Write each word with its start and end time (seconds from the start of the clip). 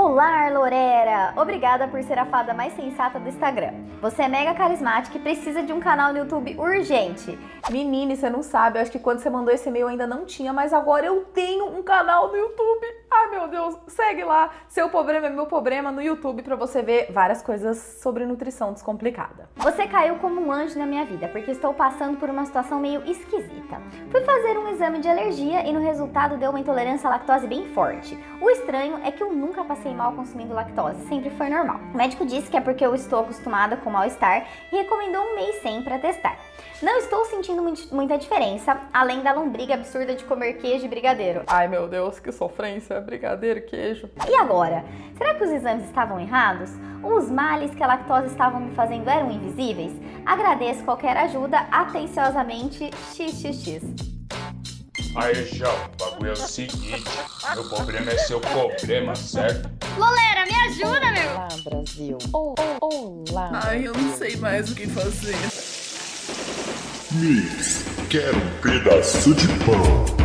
Olá, 0.00 0.48
Lorera! 0.48 1.34
Obrigada 1.36 1.88
por 1.88 2.00
ser 2.04 2.20
a 2.20 2.24
fada 2.24 2.54
mais 2.54 2.72
sensata 2.74 3.18
do 3.18 3.28
Instagram. 3.28 3.72
Você 4.00 4.22
é 4.22 4.28
mega 4.28 4.54
carismática 4.54 5.18
e 5.18 5.20
precisa 5.20 5.60
de 5.60 5.72
um 5.72 5.80
canal 5.80 6.12
no 6.12 6.20
YouTube 6.20 6.54
urgente. 6.56 7.36
Menina, 7.68 8.14
você 8.14 8.30
não 8.30 8.40
sabe, 8.40 8.78
eu 8.78 8.82
acho 8.82 8.92
que 8.92 9.00
quando 9.00 9.18
você 9.18 9.28
mandou 9.28 9.52
esse 9.52 9.68
e-mail 9.68 9.88
ainda 9.88 10.06
não 10.06 10.24
tinha, 10.24 10.52
mas 10.52 10.72
agora 10.72 11.04
eu 11.04 11.24
tenho 11.34 11.76
um 11.76 11.82
canal 11.82 12.28
no 12.28 12.36
YouTube. 12.36 12.86
Ai 13.10 13.30
meu 13.30 13.48
Deus, 13.48 13.74
segue 13.86 14.22
lá, 14.22 14.50
seu 14.68 14.90
problema 14.90 15.26
é 15.26 15.30
meu 15.30 15.46
problema 15.46 15.90
no 15.90 16.02
YouTube 16.02 16.42
para 16.42 16.54
você 16.56 16.82
ver 16.82 17.10
várias 17.10 17.42
coisas 17.42 17.78
sobre 18.02 18.26
nutrição 18.26 18.72
descomplicada. 18.72 19.48
Você 19.56 19.86
caiu 19.86 20.16
como 20.16 20.40
um 20.40 20.52
anjo 20.52 20.78
na 20.78 20.84
minha 20.84 21.04
vida, 21.06 21.26
porque 21.28 21.50
estou 21.50 21.72
passando 21.72 22.18
por 22.18 22.28
uma 22.28 22.44
situação 22.44 22.78
meio 22.78 23.02
esquisita. 23.10 23.80
Fui 24.10 24.20
fazer 24.20 24.58
um 24.58 24.68
exame 24.68 25.00
de 25.00 25.08
alergia 25.08 25.66
e 25.66 25.72
no 25.72 25.80
resultado 25.80 26.36
deu 26.36 26.50
uma 26.50 26.60
intolerância 26.60 27.08
à 27.08 27.10
lactose 27.10 27.46
bem 27.46 27.68
forte. 27.68 28.18
O 28.42 28.50
estranho 28.50 29.00
é 29.02 29.10
que 29.10 29.22
eu 29.22 29.32
nunca 29.32 29.64
passei 29.64 29.94
mal 29.94 30.12
consumindo 30.12 30.54
lactose, 30.54 31.06
sempre 31.08 31.30
foi 31.30 31.48
normal. 31.48 31.80
O 31.94 31.96
médico 31.96 32.26
disse 32.26 32.50
que 32.50 32.56
é 32.56 32.60
porque 32.60 32.84
eu 32.84 32.94
estou 32.94 33.20
acostumada 33.20 33.76
com 33.78 33.90
mal-estar 33.90 34.46
e 34.70 34.76
recomendou 34.76 35.22
um 35.22 35.34
mês 35.34 35.56
sem 35.62 35.82
para 35.82 35.98
testar. 35.98 36.38
Não 36.80 36.96
estou 36.98 37.24
sentindo 37.24 37.60
muita 37.90 38.16
diferença, 38.16 38.80
além 38.92 39.20
da 39.20 39.32
lombriga 39.32 39.74
absurda 39.74 40.14
de 40.14 40.24
comer 40.24 40.54
queijo 40.54 40.84
e 40.84 40.88
brigadeiro. 40.88 41.42
Ai 41.48 41.66
meu 41.66 41.88
Deus, 41.88 42.20
que 42.20 42.30
sofrência, 42.30 42.97
brigadeiro 43.00 43.60
e 43.60 43.62
queijo. 43.62 44.08
E 44.28 44.34
agora? 44.34 44.84
Será 45.16 45.34
que 45.34 45.44
os 45.44 45.50
exames 45.50 45.84
estavam 45.84 46.20
errados? 46.20 46.70
Os 47.02 47.30
males 47.30 47.74
que 47.74 47.82
a 47.82 47.86
lactose 47.86 48.26
estavam 48.28 48.60
me 48.60 48.74
fazendo 48.74 49.08
eram 49.08 49.30
invisíveis? 49.30 49.92
Agradeço 50.26 50.84
qualquer 50.84 51.16
ajuda, 51.16 51.58
atenciosamente, 51.70 52.90
xxx. 53.12 53.82
Aí, 55.16 55.34
João, 55.46 55.74
o 55.74 56.10
bagulho 56.10 56.30
é 56.30 56.32
o 56.32 56.36
seguinte: 56.36 57.02
meu 57.54 57.64
problema 57.68 58.10
é 58.10 58.18
seu 58.18 58.40
problema, 58.40 59.14
certo? 59.14 59.70
Lolera, 59.96 60.44
me 60.46 60.54
ajuda, 60.68 61.10
meu! 61.12 61.30
Olá, 61.30 61.48
Brasil. 61.64 62.18
Oh, 62.32 62.54
oh, 62.80 63.24
olá. 63.30 63.50
Ai, 63.64 63.86
eu 63.86 63.94
não 63.94 64.12
sei 64.12 64.36
mais 64.36 64.70
o 64.70 64.74
que 64.74 64.86
fazer. 64.86 65.34
Mix, 67.12 67.84
quero 68.10 68.36
um 68.36 68.60
pedaço 68.60 69.34
de 69.34 69.48
pão. 69.64 70.17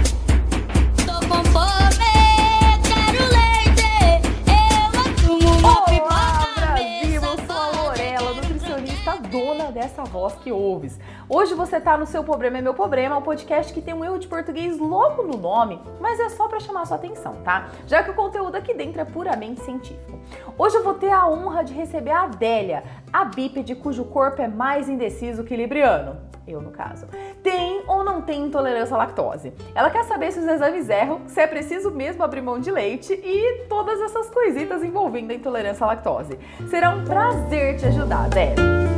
Dessa 10.03 10.05
voz 10.05 10.35
que 10.35 10.51
ouves. 10.51 10.99
Hoje 11.29 11.53
você 11.53 11.79
tá 11.79 11.97
no 11.97 12.05
Seu 12.05 12.23
Problema 12.23 12.57
é 12.57 12.61
Meu 12.61 12.73
Problema, 12.73 13.17
um 13.17 13.21
podcast 13.21 13.73
que 13.73 13.81
tem 13.81 13.93
um 13.93 14.03
erro 14.03 14.19
de 14.19 14.27
português 14.27 14.77
logo 14.77 15.23
no 15.23 15.37
nome, 15.37 15.79
mas 15.99 16.19
é 16.19 16.29
só 16.29 16.47
para 16.47 16.59
chamar 16.59 16.85
sua 16.85 16.97
atenção, 16.97 17.35
tá? 17.43 17.69
Já 17.87 18.03
que 18.03 18.11
o 18.11 18.13
conteúdo 18.13 18.55
aqui 18.55 18.73
dentro 18.73 19.01
é 19.01 19.05
puramente 19.05 19.61
científico. 19.61 20.19
Hoje 20.57 20.75
eu 20.75 20.83
vou 20.83 20.93
ter 20.93 21.11
a 21.11 21.27
honra 21.27 21.63
de 21.63 21.73
receber 21.73 22.11
a 22.11 22.23
Adélia, 22.23 22.83
a 23.11 23.25
bípede 23.25 23.75
cujo 23.75 24.03
corpo 24.05 24.41
é 24.41 24.47
mais 24.47 24.89
indeciso 24.89 25.43
que 25.43 25.55
libriano. 25.55 26.17
Eu, 26.45 26.61
no 26.61 26.71
caso. 26.71 27.07
Tem 27.41 27.83
ou 27.87 28.03
não 28.03 28.21
tem 28.21 28.41
intolerância 28.41 28.93
à 28.95 28.97
lactose? 28.97 29.53
Ela 29.73 29.89
quer 29.89 30.03
saber 30.03 30.29
se 30.33 30.39
os 30.39 30.45
exames 30.45 30.89
erram, 30.89 31.21
se 31.25 31.39
é 31.39 31.47
preciso 31.47 31.89
mesmo 31.89 32.21
abrir 32.21 32.41
mão 32.41 32.59
de 32.59 32.69
leite 32.69 33.13
e 33.13 33.65
todas 33.69 34.01
essas 34.01 34.29
coisitas 34.29 34.83
envolvendo 34.83 35.31
a 35.31 35.35
intolerância 35.35 35.85
à 35.85 35.87
lactose. 35.87 36.37
Será 36.69 36.89
um 36.89 37.05
prazer 37.05 37.77
te 37.77 37.85
ajudar, 37.85 38.25
Adélia. 38.25 38.92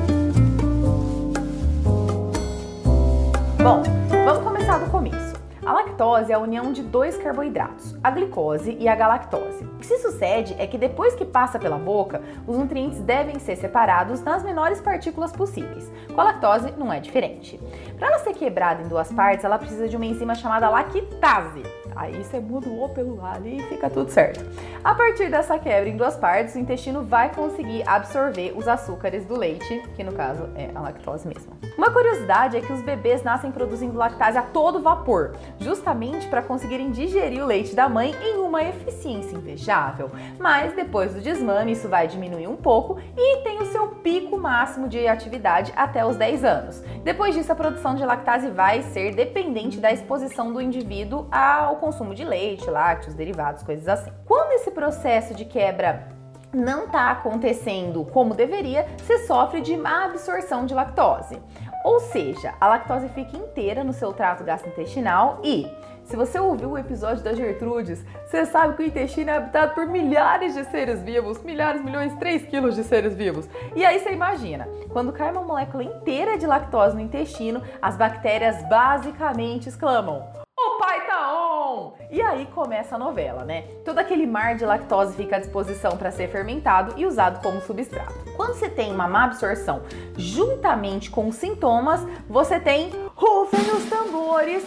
Bom, 3.66 3.82
vamos 4.24 4.44
começar 4.44 4.78
do 4.78 4.92
começo. 4.92 5.34
A 5.66 5.74
lactose 5.74 6.32
é 6.32 6.36
a 6.36 6.40
união 6.40 6.72
de 6.72 6.84
dois 6.84 7.18
carboidratos, 7.18 7.98
a 8.04 8.12
glicose 8.12 8.78
e 8.80 8.88
a 8.88 8.94
galactose. 8.94 9.64
O 9.64 9.80
que 9.80 9.88
se 9.88 9.98
sucede 9.98 10.56
é 10.60 10.68
que 10.68 10.78
depois 10.78 11.16
que 11.16 11.26
passa 11.26 11.58
pela 11.58 11.76
boca, 11.76 12.22
os 12.46 12.60
nutrientes 12.60 13.00
devem 13.00 13.40
ser 13.40 13.56
separados 13.56 14.22
nas 14.22 14.44
menores 14.44 14.80
partículas 14.80 15.32
possíveis. 15.32 15.92
Com 16.14 16.22
a 16.22 16.26
lactose 16.26 16.76
não 16.78 16.94
é 16.94 17.00
diferente. 17.00 17.60
Para 17.98 18.10
ela 18.10 18.20
ser 18.20 18.36
quebrada 18.36 18.84
em 18.84 18.88
duas 18.88 19.12
partes, 19.12 19.44
ela 19.44 19.58
precisa 19.58 19.90
de 19.90 19.96
uma 19.96 20.06
enzima 20.06 20.36
chamada 20.36 20.70
lactase. 20.70 21.64
Aí 21.96 22.24
você 22.24 22.40
muda 22.40 22.68
o 22.68 22.84
O 22.84 22.90
pelo 22.90 23.24
A 23.24 23.34
ali 23.34 23.58
e 23.58 23.64
fica 23.64 23.90
tudo 23.90 24.10
certo. 24.12 24.44
A 24.84 24.94
partir 24.94 25.30
dessa 25.30 25.58
quebra 25.58 25.90
em 25.90 25.98
duas 25.98 26.16
partes, 26.16 26.56
o 26.56 26.60
intestino 26.60 27.04
vai 27.04 27.34
conseguir 27.34 27.88
absorver 27.88 28.54
os 28.56 28.68
açúcares 28.68 29.26
do 29.26 29.38
leite, 29.38 29.82
que 29.96 30.04
no 30.04 30.12
caso 30.12 30.50
é 30.56 30.70
a 30.76 30.82
lactose 30.82 31.28
mesmo. 31.28 31.54
Uma 31.78 31.92
curiosidade 31.92 32.58
é 32.58 32.62
que 32.62 32.72
os 32.72 32.82
bebês 32.82 33.24
nascem 33.24 33.52
produzindo 33.52 33.98
lactase 33.98 34.38
a 34.38 34.42
todo 34.42 34.82
vapor, 34.82 35.36
justamente 35.60 36.28
para 36.28 36.42
conseguirem 36.42 36.92
digerir 36.92 37.44
o 37.44 37.46
leite 37.46 37.76
da 37.76 37.90
mãe 37.90 38.16
em 38.22 38.38
uma 38.38 38.64
eficiência 38.64 39.36
invejável. 39.36 40.12
Mas 40.40 40.74
depois 40.74 41.14
do 41.14 41.22
desmame, 41.22 41.72
isso 41.72 41.90
vai 41.90 42.08
diminuir 42.08 42.48
um 42.48 42.56
pouco 42.56 42.98
e 43.18 43.38
tem 43.44 43.55
o 43.58 43.66
seu 43.66 43.88
pico 43.88 44.38
máximo 44.38 44.88
de 44.88 45.08
atividade 45.08 45.74
até 45.76 46.06
os 46.06 46.16
10 46.16 46.44
anos. 46.44 46.82
Depois 47.04 47.34
disso, 47.34 47.52
a 47.52 47.56
produção 47.56 47.96
de 47.96 48.06
lactase 48.06 48.50
vai 48.50 48.82
ser 48.82 49.14
dependente 49.16 49.80
da 49.80 49.92
exposição 49.92 50.52
do 50.52 50.62
indivíduo 50.62 51.28
ao 51.32 51.78
consumo 51.78 52.14
de 52.14 52.24
leite, 52.24 52.70
lácteos, 52.70 53.16
derivados, 53.16 53.64
coisas 53.64 53.88
assim. 53.88 54.12
Quando 54.26 54.52
esse 54.54 54.72
processo 54.72 55.34
de 55.34 55.46
quebra 55.46 56.08
não 56.54 56.86
está 56.86 57.12
acontecendo 57.12 58.06
como 58.06 58.34
deveria, 58.34 58.88
você 58.98 59.20
sofre 59.26 59.62
de 59.62 59.76
má 59.76 60.06
absorção 60.06 60.66
de 60.66 60.74
lactose. 60.74 61.42
Ou 61.84 62.00
seja, 62.00 62.54
a 62.60 62.68
lactose 62.68 63.10
fica 63.10 63.38
inteira 63.38 63.84
no 63.84 63.94
seu 63.94 64.12
trato 64.12 64.44
gastrointestinal 64.44 65.40
e, 65.44 65.68
se 66.06 66.16
você 66.16 66.40
ouviu 66.40 66.72
o 66.72 66.78
episódio 66.78 67.24
da 67.24 67.34
Gertrudes, 67.34 68.06
você 68.26 68.46
sabe 68.46 68.76
que 68.76 68.84
o 68.84 68.86
intestino 68.86 69.32
é 69.32 69.38
habitado 69.38 69.74
por 69.74 69.88
milhares 69.88 70.54
de 70.54 70.64
seres 70.66 71.02
vivos, 71.02 71.42
milhares, 71.44 71.84
milhões, 71.84 72.14
3 72.16 72.46
quilos 72.46 72.76
de 72.76 72.84
seres 72.84 73.16
vivos. 73.16 73.50
E 73.76 73.84
aí 73.84 74.00
você 74.00 74.12
imagina, 74.12 74.68
quando 74.90 75.12
cai 75.12 75.32
uma 75.32 75.42
molécula 75.42 75.84
inteira 75.84 76.38
de 76.38 76.46
lactose 76.46 76.96
no 76.96 77.02
intestino, 77.02 77.62
as 77.82 77.98
bactérias 77.98 78.62
basicamente 78.70 79.68
exclamam: 79.68 80.24
O 80.58 80.80
pai 80.80 81.06
tá 81.08 81.34
on! 81.34 81.94
E 82.12 82.22
aí 82.22 82.46
começa 82.54 82.96
a 82.96 83.00
novela, 83.00 83.44
né? 83.44 83.64
Todo 83.84 83.98
aquele 83.98 84.28
mar 84.28 84.56
de 84.56 84.66
lactose 84.66 85.16
fica 85.16 85.38
à 85.38 85.40
disposição 85.40 85.98
para 85.98 86.12
ser 86.12 86.30
fermentado 86.30 86.94
e 86.98 87.06
usado 87.06 87.42
como 87.42 87.60
substrato. 87.62 88.14
Quando 88.36 88.54
você 88.54 88.70
tem 88.70 88.94
uma 88.94 89.08
má 89.08 89.24
absorção 89.24 89.82
juntamente 90.16 91.10
com 91.10 91.32
sintomas, 91.32 92.06
você 92.30 92.60
tem 92.60 92.92
rufem 93.16 93.60
os 93.72 93.90
tambores 93.90 94.64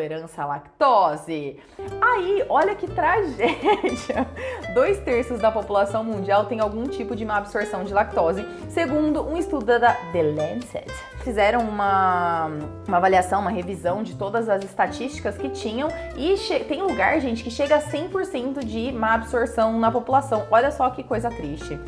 intolerância 0.00 0.42
à 0.42 0.46
lactose. 0.46 1.58
Aí, 2.00 2.44
olha 2.48 2.74
que 2.74 2.86
tragédia! 2.86 4.26
Dois 4.72 4.98
terços 5.00 5.38
da 5.40 5.50
população 5.50 6.02
mundial 6.02 6.46
tem 6.46 6.60
algum 6.60 6.84
tipo 6.84 7.14
de 7.14 7.24
má 7.24 7.36
absorção 7.36 7.84
de 7.84 7.92
lactose, 7.92 8.44
segundo 8.68 9.22
um 9.22 9.36
estudo 9.36 9.66
da 9.78 9.92
The 10.12 10.22
Lancet. 10.22 10.90
Fizeram 11.22 11.60
uma, 11.60 12.46
uma 12.88 12.96
avaliação, 12.96 13.40
uma 13.40 13.50
revisão 13.50 14.02
de 14.02 14.16
todas 14.16 14.48
as 14.48 14.64
estatísticas 14.64 15.36
que 15.36 15.50
tinham 15.50 15.88
e 16.16 16.34
tem 16.64 16.82
lugar, 16.82 17.20
gente, 17.20 17.44
que 17.44 17.50
chega 17.50 17.76
a 17.76 17.80
100% 17.80 18.64
de 18.64 18.90
má 18.90 19.14
absorção 19.14 19.78
na 19.78 19.90
população. 19.90 20.46
Olha 20.50 20.70
só 20.70 20.88
que 20.90 21.02
coisa 21.02 21.28
triste. 21.28 21.78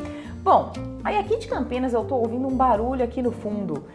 Bom, 0.43 0.71
aí 1.03 1.17
aqui 1.17 1.37
de 1.37 1.47
Campinas 1.47 1.93
eu 1.93 2.03
tô 2.03 2.15
ouvindo 2.15 2.47
um 2.47 2.55
barulho 2.55 3.03
aqui 3.03 3.21
no 3.21 3.31
fundo. 3.31 3.85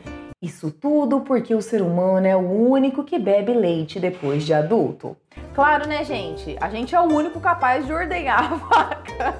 Isso 0.41 0.71
tudo 0.71 1.23
porque 1.23 1.53
o 1.53 1.61
ser 1.61 1.83
humano 1.83 2.25
é 2.25 2.37
o 2.37 2.39
único 2.39 3.03
que 3.03 3.19
bebe 3.19 3.53
leite 3.53 3.99
depois 3.99 4.45
de 4.45 4.55
adulto. 4.55 5.17
Claro, 5.53 5.89
né, 5.89 6.05
gente? 6.05 6.57
A 6.61 6.71
gente 6.71 6.95
é 6.95 7.01
o 7.01 7.13
único 7.13 7.41
capaz 7.41 7.85
de 7.85 7.93
ordenhar 7.93 8.45
a 8.53 8.55
vaca. 8.55 9.35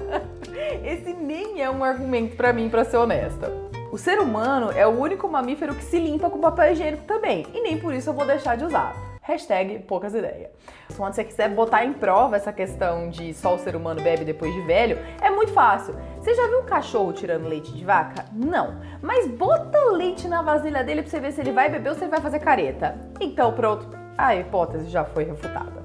Esse 0.83 1.13
nem 1.13 1.61
é 1.61 1.69
um 1.69 1.85
argumento 1.85 2.35
para 2.35 2.51
mim, 2.51 2.67
para 2.67 2.83
ser 2.83 2.97
honesta. 2.97 3.49
O 3.93 3.97
ser 3.97 4.19
humano 4.19 4.71
é 4.71 4.85
o 4.85 4.89
único 4.89 5.29
mamífero 5.29 5.73
que 5.73 5.85
se 5.85 5.97
limpa 5.97 6.29
com 6.29 6.41
papel 6.41 6.73
higiênico 6.73 7.05
também, 7.05 7.45
e 7.53 7.61
nem 7.61 7.77
por 7.77 7.93
isso 7.93 8.09
eu 8.09 8.13
vou 8.13 8.25
deixar 8.25 8.57
de 8.57 8.65
usar. 8.65 9.08
Hashtag 9.29 9.77
poucas 9.87 10.15
ideias. 10.15 10.49
Quando 10.97 11.13
você 11.13 11.23
quiser 11.23 11.49
botar 11.49 11.85
em 11.85 11.93
prova 11.93 12.35
essa 12.35 12.51
questão 12.51 13.11
de 13.11 13.31
só 13.31 13.53
o 13.53 13.59
ser 13.59 13.75
humano 13.75 14.01
bebe 14.01 14.25
depois 14.25 14.51
de 14.51 14.61
velho, 14.61 14.97
é 15.21 15.29
muito 15.29 15.53
fácil. 15.53 15.93
Você 16.19 16.33
já 16.33 16.47
viu 16.47 16.61
um 16.61 16.65
cachorro 16.65 17.13
tirando 17.13 17.47
leite 17.47 17.71
de 17.71 17.85
vaca? 17.85 18.25
Não. 18.33 18.79
Mas 19.03 19.27
bota 19.27 19.77
leite 19.91 20.27
na 20.27 20.41
vasilha 20.41 20.83
dele 20.83 21.03
pra 21.03 21.11
você 21.11 21.19
ver 21.19 21.31
se 21.31 21.41
ele 21.41 21.51
vai 21.51 21.69
beber 21.69 21.89
ou 21.89 21.95
se 21.95 22.05
ele 22.05 22.09
vai 22.09 22.21
fazer 22.21 22.39
careta. 22.39 22.97
Então 23.21 23.53
pronto, 23.53 23.87
a 24.17 24.35
hipótese 24.35 24.89
já 24.89 25.05
foi 25.05 25.25
refutada. 25.25 25.79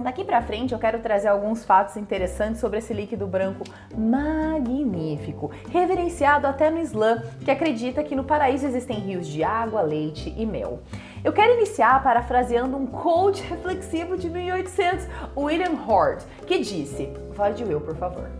Daqui 0.00 0.24
pra 0.24 0.40
frente 0.40 0.72
eu 0.72 0.78
quero 0.78 1.00
trazer 1.00 1.26
alguns 1.26 1.64
fatos 1.64 1.96
interessantes 1.96 2.60
sobre 2.60 2.78
esse 2.78 2.94
líquido 2.94 3.26
branco 3.26 3.64
magnífico, 3.92 5.50
reverenciado 5.68 6.46
até 6.46 6.70
no 6.70 6.78
Islã, 6.78 7.20
que 7.44 7.50
acredita 7.50 8.04
que 8.04 8.14
no 8.14 8.22
paraíso 8.22 8.64
existem 8.64 9.00
rios 9.00 9.26
de 9.26 9.42
água, 9.42 9.80
leite 9.80 10.32
e 10.36 10.46
mel. 10.46 10.78
Eu 11.24 11.32
quero 11.32 11.54
iniciar 11.54 12.02
parafraseando 12.02 12.76
um 12.76 12.86
coach 12.86 13.42
reflexivo 13.42 14.16
de 14.16 14.30
1800, 14.30 15.06
William 15.36 15.72
Hort, 15.86 16.24
que 16.46 16.58
disse: 16.60 17.12
Vai 17.30 17.52
de 17.52 17.64
eu, 17.64 17.80
por 17.80 17.96
favor. 17.96 18.30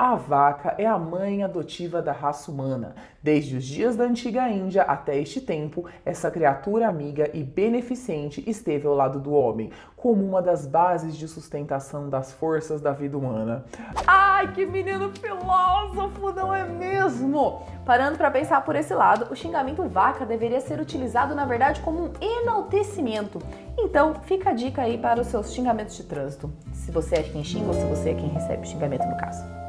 A 0.00 0.14
vaca 0.14 0.76
é 0.78 0.86
a 0.86 0.96
mãe 0.96 1.42
adotiva 1.42 2.00
da 2.00 2.12
raça 2.12 2.52
humana. 2.52 2.94
Desde 3.20 3.56
os 3.56 3.64
dias 3.64 3.96
da 3.96 4.04
antiga 4.04 4.48
Índia 4.48 4.82
até 4.82 5.18
este 5.18 5.40
tempo, 5.40 5.86
essa 6.04 6.30
criatura 6.30 6.86
amiga 6.86 7.28
e 7.34 7.42
beneficente 7.42 8.48
esteve 8.48 8.86
ao 8.86 8.94
lado 8.94 9.18
do 9.18 9.32
homem, 9.32 9.72
como 9.96 10.24
uma 10.24 10.40
das 10.40 10.64
bases 10.64 11.16
de 11.16 11.26
sustentação 11.26 12.08
das 12.08 12.32
forças 12.32 12.80
da 12.80 12.92
vida 12.92 13.18
humana. 13.18 13.64
Ai, 14.06 14.52
que 14.52 14.64
menino 14.64 15.10
filósofo, 15.10 16.30
não 16.30 16.54
é 16.54 16.62
mesmo? 16.62 17.66
Parando 17.84 18.16
para 18.16 18.30
pensar 18.30 18.64
por 18.64 18.76
esse 18.76 18.94
lado, 18.94 19.32
o 19.32 19.34
xingamento 19.34 19.82
vaca 19.88 20.24
deveria 20.24 20.60
ser 20.60 20.78
utilizado, 20.78 21.34
na 21.34 21.44
verdade, 21.44 21.80
como 21.80 22.04
um 22.04 22.12
enaltecimento. 22.20 23.40
Então, 23.76 24.14
fica 24.22 24.50
a 24.50 24.52
dica 24.52 24.82
aí 24.82 24.96
para 24.96 25.20
os 25.20 25.26
seus 25.26 25.52
xingamentos 25.52 25.96
de 25.96 26.04
trânsito. 26.04 26.52
Se 26.72 26.92
você 26.92 27.16
é 27.16 27.22
quem 27.24 27.42
xinga 27.42 27.66
ou 27.66 27.74
se 27.74 27.84
você 27.86 28.10
é 28.10 28.14
quem 28.14 28.28
recebe 28.28 28.64
xingamento 28.64 29.04
no 29.04 29.16
caso. 29.16 29.67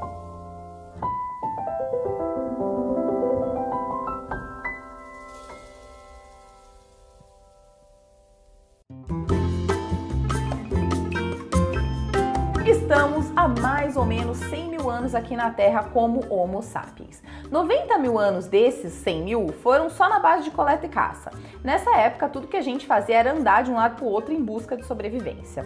Aqui 15.15 15.35
na 15.35 15.49
Terra 15.51 15.83
como 15.83 16.25
Homo 16.33 16.61
sapiens. 16.61 17.21
90 17.49 17.97
mil 17.97 18.17
anos 18.17 18.47
desses 18.47 18.93
100 18.93 19.23
mil 19.23 19.47
foram 19.61 19.89
só 19.89 20.07
na 20.07 20.19
base 20.19 20.43
de 20.43 20.51
coleta 20.51 20.85
e 20.85 20.89
caça. 20.89 21.31
Nessa 21.63 21.95
época, 21.97 22.29
tudo 22.29 22.47
que 22.47 22.57
a 22.57 22.61
gente 22.61 22.85
fazia 22.85 23.17
era 23.17 23.33
andar 23.33 23.63
de 23.63 23.71
um 23.71 23.75
lado 23.75 23.95
para 23.95 24.05
o 24.05 24.09
outro 24.09 24.33
em 24.33 24.43
busca 24.43 24.77
de 24.77 24.85
sobrevivência. 24.85 25.65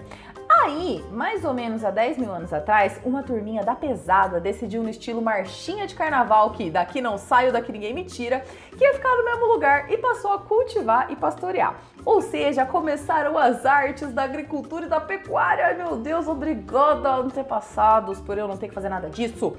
Aí, 0.64 1.04
mais 1.12 1.44
ou 1.44 1.54
menos 1.54 1.84
há 1.84 1.92
10 1.92 2.18
mil 2.18 2.32
anos 2.32 2.54
atrás, 2.54 2.98
uma 3.04 3.22
turminha 3.22 3.66
da 3.66 3.76
pesada 3.76 4.40
decidiu 4.40 4.82
no 4.82 4.90
estilo 4.90 5.22
marchinha 5.22 5.86
de 5.86 5.94
carnaval 5.94 6.52
que 6.52 6.70
daqui 6.70 7.02
não 7.02 7.18
saio, 7.18 7.52
daqui 7.52 7.70
ninguém 7.70 7.94
me 7.94 8.06
tira, 8.06 8.46
que 8.78 8.82
ia 8.82 8.94
ficar 8.94 9.14
no 9.18 9.26
mesmo 9.26 9.46
lugar 9.48 9.92
e 9.92 9.98
passou 9.98 10.32
a 10.32 10.40
cultivar 10.40 11.12
e 11.12 11.18
pastorear. 11.18 11.76
Ou 12.06 12.22
seja, 12.22 12.66
começaram 12.66 13.38
as 13.38 13.66
artes 13.66 14.14
da 14.14 14.24
agricultura 14.24 14.86
e 14.86 14.90
da 14.90 15.02
pecuária. 15.02 15.66
Ai 15.66 15.76
meu 15.76 15.98
Deus, 15.98 16.30
obrigada 16.30 17.14
antepassados 17.14 18.22
por 18.22 18.38
eu 18.38 18.48
não 18.48 18.56
ter 18.56 18.70
que 18.70 18.74
fazer 18.74 18.88
nada 18.88 19.10
disso. 19.10 19.58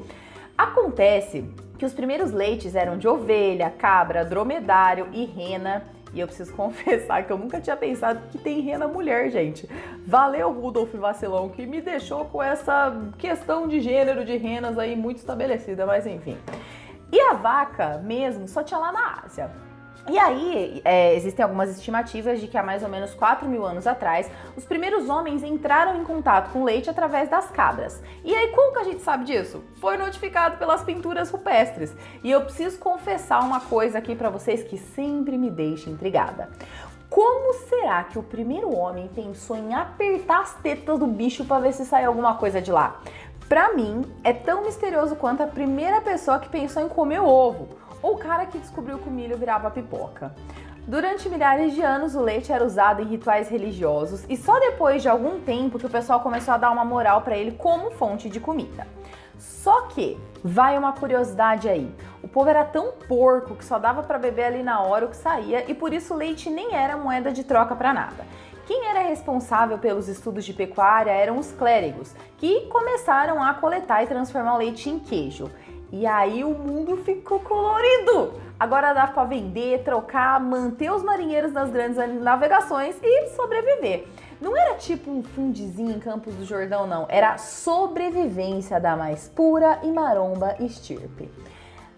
Acontece 0.56 1.44
que 1.78 1.84
os 1.84 1.92
primeiros 1.92 2.32
leites 2.32 2.74
eram 2.74 2.96
de 2.96 3.06
ovelha, 3.06 3.68
cabra, 3.68 4.24
dromedário 4.24 5.08
e 5.12 5.26
rena. 5.26 5.84
E 6.14 6.20
eu 6.20 6.26
preciso 6.26 6.52
confessar 6.56 7.26
que 7.26 7.32
eu 7.32 7.38
nunca 7.38 7.60
tinha 7.60 7.76
pensado 7.76 8.20
que 8.30 8.38
tem 8.38 8.60
rena 8.60 8.86
mulher, 8.86 9.30
gente. 9.30 9.68
Valeu, 10.06 10.52
Rudolf 10.52 10.94
Vacilão, 10.94 11.48
que 11.48 11.66
me 11.66 11.80
deixou 11.80 12.24
com 12.26 12.42
essa 12.42 12.96
questão 13.18 13.66
de 13.66 13.80
gênero 13.80 14.24
de 14.24 14.36
renas 14.36 14.78
aí 14.78 14.94
muito 14.94 15.18
estabelecida, 15.18 15.84
mas 15.84 16.06
enfim. 16.06 16.38
E 17.12 17.20
a 17.20 17.34
vaca 17.34 17.98
mesmo 17.98 18.48
só 18.48 18.62
tinha 18.62 18.78
lá 18.78 18.92
na 18.92 19.22
Ásia. 19.24 19.63
E 20.06 20.18
aí, 20.18 20.82
é, 20.84 21.14
existem 21.14 21.42
algumas 21.42 21.70
estimativas 21.70 22.38
de 22.38 22.46
que 22.46 22.58
há 22.58 22.62
mais 22.62 22.82
ou 22.82 22.90
menos 22.90 23.14
4 23.14 23.48
mil 23.48 23.64
anos 23.64 23.86
atrás, 23.86 24.30
os 24.54 24.64
primeiros 24.64 25.08
homens 25.08 25.42
entraram 25.42 25.98
em 25.98 26.04
contato 26.04 26.52
com 26.52 26.62
leite 26.62 26.90
através 26.90 27.30
das 27.30 27.50
cabras. 27.50 28.02
E 28.22 28.34
aí, 28.34 28.48
como 28.48 28.74
que 28.74 28.80
a 28.80 28.84
gente 28.84 29.00
sabe 29.00 29.24
disso? 29.24 29.64
Foi 29.76 29.96
notificado 29.96 30.58
pelas 30.58 30.84
pinturas 30.84 31.30
rupestres. 31.30 31.96
E 32.22 32.30
eu 32.30 32.42
preciso 32.42 32.78
confessar 32.78 33.42
uma 33.42 33.60
coisa 33.60 33.96
aqui 33.96 34.14
para 34.14 34.28
vocês 34.28 34.62
que 34.62 34.76
sempre 34.76 35.38
me 35.38 35.50
deixa 35.50 35.88
intrigada. 35.88 36.50
Como 37.08 37.54
será 37.54 38.04
que 38.04 38.18
o 38.18 38.22
primeiro 38.22 38.74
homem 38.74 39.08
pensou 39.08 39.56
em 39.56 39.72
apertar 39.72 40.42
as 40.42 40.54
tetas 40.56 40.98
do 40.98 41.06
bicho 41.06 41.46
para 41.46 41.62
ver 41.62 41.72
se 41.72 41.86
sai 41.86 42.04
alguma 42.04 42.34
coisa 42.34 42.60
de 42.60 42.70
lá? 42.70 43.00
Para 43.48 43.72
mim, 43.72 44.04
é 44.22 44.32
tão 44.32 44.64
misterioso 44.64 45.16
quanto 45.16 45.42
a 45.42 45.46
primeira 45.46 46.00
pessoa 46.00 46.38
que 46.38 46.48
pensou 46.48 46.82
em 46.82 46.88
comer 46.88 47.20
ovo 47.20 47.68
o 48.10 48.18
cara 48.18 48.44
que 48.44 48.58
descobriu 48.58 48.98
que 48.98 49.08
o 49.08 49.12
milho 49.12 49.38
virava 49.38 49.70
pipoca. 49.70 50.34
Durante 50.86 51.26
milhares 51.30 51.72
de 51.72 51.80
anos, 51.80 52.14
o 52.14 52.20
leite 52.20 52.52
era 52.52 52.62
usado 52.62 53.00
em 53.00 53.06
rituais 53.06 53.48
religiosos 53.48 54.26
e 54.28 54.36
só 54.36 54.60
depois 54.60 55.00
de 55.00 55.08
algum 55.08 55.40
tempo 55.40 55.78
que 55.78 55.86
o 55.86 55.90
pessoal 55.90 56.20
começou 56.20 56.52
a 56.52 56.58
dar 56.58 56.70
uma 56.70 56.84
moral 56.84 57.22
para 57.22 57.34
ele 57.34 57.52
como 57.52 57.90
fonte 57.92 58.28
de 58.28 58.38
comida. 58.38 58.86
Só 59.38 59.82
que 59.86 60.20
vai 60.44 60.76
uma 60.76 60.92
curiosidade 60.92 61.66
aí. 61.66 61.90
O 62.22 62.28
povo 62.28 62.50
era 62.50 62.64
tão 62.64 62.92
porco 63.08 63.54
que 63.54 63.64
só 63.64 63.78
dava 63.78 64.02
para 64.02 64.18
beber 64.18 64.44
ali 64.44 64.62
na 64.62 64.82
hora 64.82 65.06
o 65.06 65.08
que 65.08 65.16
saía 65.16 65.64
e 65.70 65.74
por 65.74 65.94
isso 65.94 66.12
o 66.12 66.16
leite 66.16 66.50
nem 66.50 66.74
era 66.74 66.98
moeda 66.98 67.32
de 67.32 67.42
troca 67.42 67.74
para 67.74 67.94
nada. 67.94 68.26
Quem 68.66 68.86
era 68.86 69.00
responsável 69.00 69.78
pelos 69.78 70.08
estudos 70.08 70.44
de 70.44 70.52
pecuária 70.54 71.10
eram 71.10 71.38
os 71.38 71.52
clérigos, 71.52 72.14
que 72.38 72.62
começaram 72.68 73.42
a 73.42 73.52
coletar 73.54 74.02
e 74.02 74.06
transformar 74.06 74.54
o 74.54 74.58
leite 74.58 74.88
em 74.88 74.98
queijo. 74.98 75.50
E 75.96 76.08
aí 76.08 76.42
o 76.42 76.50
mundo 76.50 76.96
ficou 77.04 77.38
colorido. 77.38 78.34
Agora 78.58 78.92
dá 78.92 79.06
para 79.06 79.22
vender, 79.22 79.84
trocar, 79.84 80.40
manter 80.40 80.90
os 80.90 81.04
marinheiros 81.04 81.52
nas 81.52 81.70
grandes 81.70 81.96
navegações 82.20 82.96
e 83.00 83.28
sobreviver. 83.28 84.08
Não 84.40 84.56
era 84.56 84.74
tipo 84.74 85.08
um 85.08 85.22
fundizinho 85.22 85.92
em 85.92 86.00
Campos 86.00 86.34
do 86.34 86.44
Jordão, 86.44 86.84
não. 86.84 87.06
Era 87.08 87.38
sobrevivência 87.38 88.80
da 88.80 88.96
mais 88.96 89.28
pura 89.28 89.78
e 89.84 89.92
maromba 89.92 90.56
estirpe. 90.58 91.30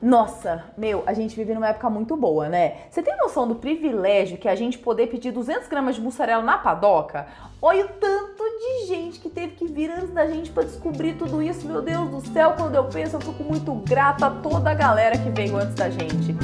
Nossa, 0.00 0.62
meu, 0.76 1.02
a 1.06 1.14
gente 1.14 1.34
vive 1.34 1.54
numa 1.54 1.68
época 1.68 1.88
muito 1.88 2.18
boa, 2.18 2.50
né? 2.50 2.82
Você 2.90 3.02
tem 3.02 3.16
noção 3.16 3.48
do 3.48 3.54
privilégio 3.54 4.36
que 4.36 4.46
é 4.46 4.50
a 4.52 4.54
gente 4.54 4.76
poder 4.76 5.06
pedir 5.06 5.32
200 5.32 5.68
gramas 5.68 5.94
de 5.94 6.02
mussarela 6.02 6.42
na 6.42 6.58
padoca? 6.58 7.26
Olha 7.62 7.86
o 7.86 7.88
tanto 7.88 8.15
de 8.58 8.86
gente 8.86 9.20
que 9.20 9.28
teve 9.28 9.52
que 9.52 9.66
vir 9.66 9.90
antes 9.90 10.10
da 10.10 10.26
gente 10.26 10.50
para 10.50 10.64
descobrir 10.64 11.14
tudo 11.14 11.42
isso. 11.42 11.66
Meu 11.66 11.82
Deus 11.82 12.10
do 12.10 12.32
céu, 12.32 12.54
quando 12.56 12.74
eu 12.74 12.84
penso, 12.84 13.16
eu 13.16 13.20
fico 13.20 13.42
muito 13.44 13.72
grata 13.74 14.26
a 14.26 14.30
toda 14.30 14.70
a 14.70 14.74
galera 14.74 15.16
que 15.18 15.30
veio 15.30 15.56
antes 15.56 15.74
da 15.74 15.90
gente. 15.90 16.34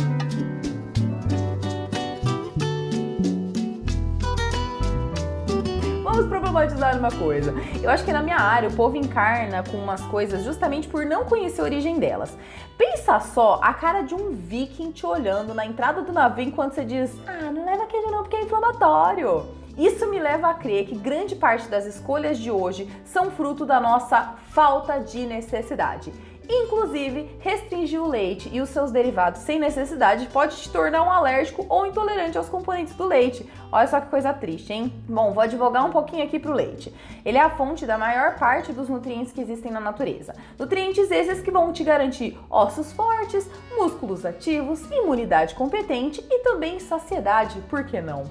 Vamos 6.02 6.26
problematizar 6.26 6.98
uma 6.98 7.10
coisa. 7.10 7.54
Eu 7.82 7.88
acho 7.88 8.04
que 8.04 8.12
na 8.12 8.22
minha 8.22 8.36
área 8.36 8.68
o 8.68 8.74
povo 8.74 8.96
encarna 8.96 9.62
com 9.62 9.78
umas 9.78 10.02
coisas 10.02 10.44
justamente 10.44 10.88
por 10.88 11.06
não 11.06 11.24
conhecer 11.24 11.62
a 11.62 11.64
origem 11.64 11.98
delas. 11.98 12.36
Pensa 12.76 13.18
só 13.20 13.58
a 13.62 13.72
cara 13.72 14.02
de 14.02 14.14
um 14.14 14.32
viking 14.32 14.92
te 14.92 15.06
olhando 15.06 15.54
na 15.54 15.64
entrada 15.64 16.02
do 16.02 16.12
navio 16.12 16.44
enquanto 16.44 16.74
você 16.74 16.84
diz: 16.84 17.10
Ah, 17.26 17.50
não 17.50 17.64
leva 17.64 17.86
queijo 17.86 18.10
não 18.10 18.22
porque 18.22 18.36
é 18.36 18.42
inflamatório. 18.42 19.61
Isso 19.76 20.08
me 20.10 20.18
leva 20.18 20.50
a 20.50 20.54
crer 20.54 20.86
que 20.86 20.94
grande 20.94 21.34
parte 21.34 21.68
das 21.68 21.86
escolhas 21.86 22.38
de 22.38 22.50
hoje 22.50 22.90
são 23.04 23.30
fruto 23.30 23.64
da 23.64 23.80
nossa 23.80 24.34
falta 24.50 24.98
de 24.98 25.24
necessidade. 25.26 26.12
Inclusive, 26.48 27.30
restringir 27.38 28.02
o 28.02 28.06
leite 28.06 28.50
e 28.52 28.60
os 28.60 28.68
seus 28.68 28.90
derivados 28.90 29.42
sem 29.42 29.58
necessidade 29.58 30.26
pode 30.26 30.56
te 30.56 30.68
tornar 30.70 31.02
um 31.02 31.10
alérgico 31.10 31.64
ou 31.68 31.86
intolerante 31.86 32.36
aos 32.36 32.48
componentes 32.48 32.94
do 32.94 33.06
leite. 33.06 33.48
Olha 33.70 33.86
só 33.86 34.00
que 34.00 34.10
coisa 34.10 34.32
triste, 34.32 34.72
hein? 34.72 34.92
Bom, 35.08 35.32
vou 35.32 35.42
advogar 35.42 35.86
um 35.86 35.90
pouquinho 35.90 36.24
aqui 36.24 36.38
pro 36.38 36.52
leite. 36.52 36.92
Ele 37.24 37.38
é 37.38 37.40
a 37.40 37.50
fonte 37.50 37.86
da 37.86 37.96
maior 37.96 38.36
parte 38.38 38.72
dos 38.72 38.88
nutrientes 38.88 39.32
que 39.32 39.40
existem 39.40 39.70
na 39.70 39.80
natureza. 39.80 40.34
Nutrientes 40.58 41.10
esses 41.10 41.40
que 41.40 41.50
vão 41.50 41.72
te 41.72 41.84
garantir 41.84 42.38
ossos 42.50 42.92
fortes, 42.92 43.48
músculos 43.76 44.26
ativos, 44.26 44.82
imunidade 44.90 45.54
competente 45.54 46.22
e 46.28 46.40
também 46.40 46.80
saciedade, 46.80 47.60
por 47.70 47.84
que 47.84 48.00
não? 48.00 48.24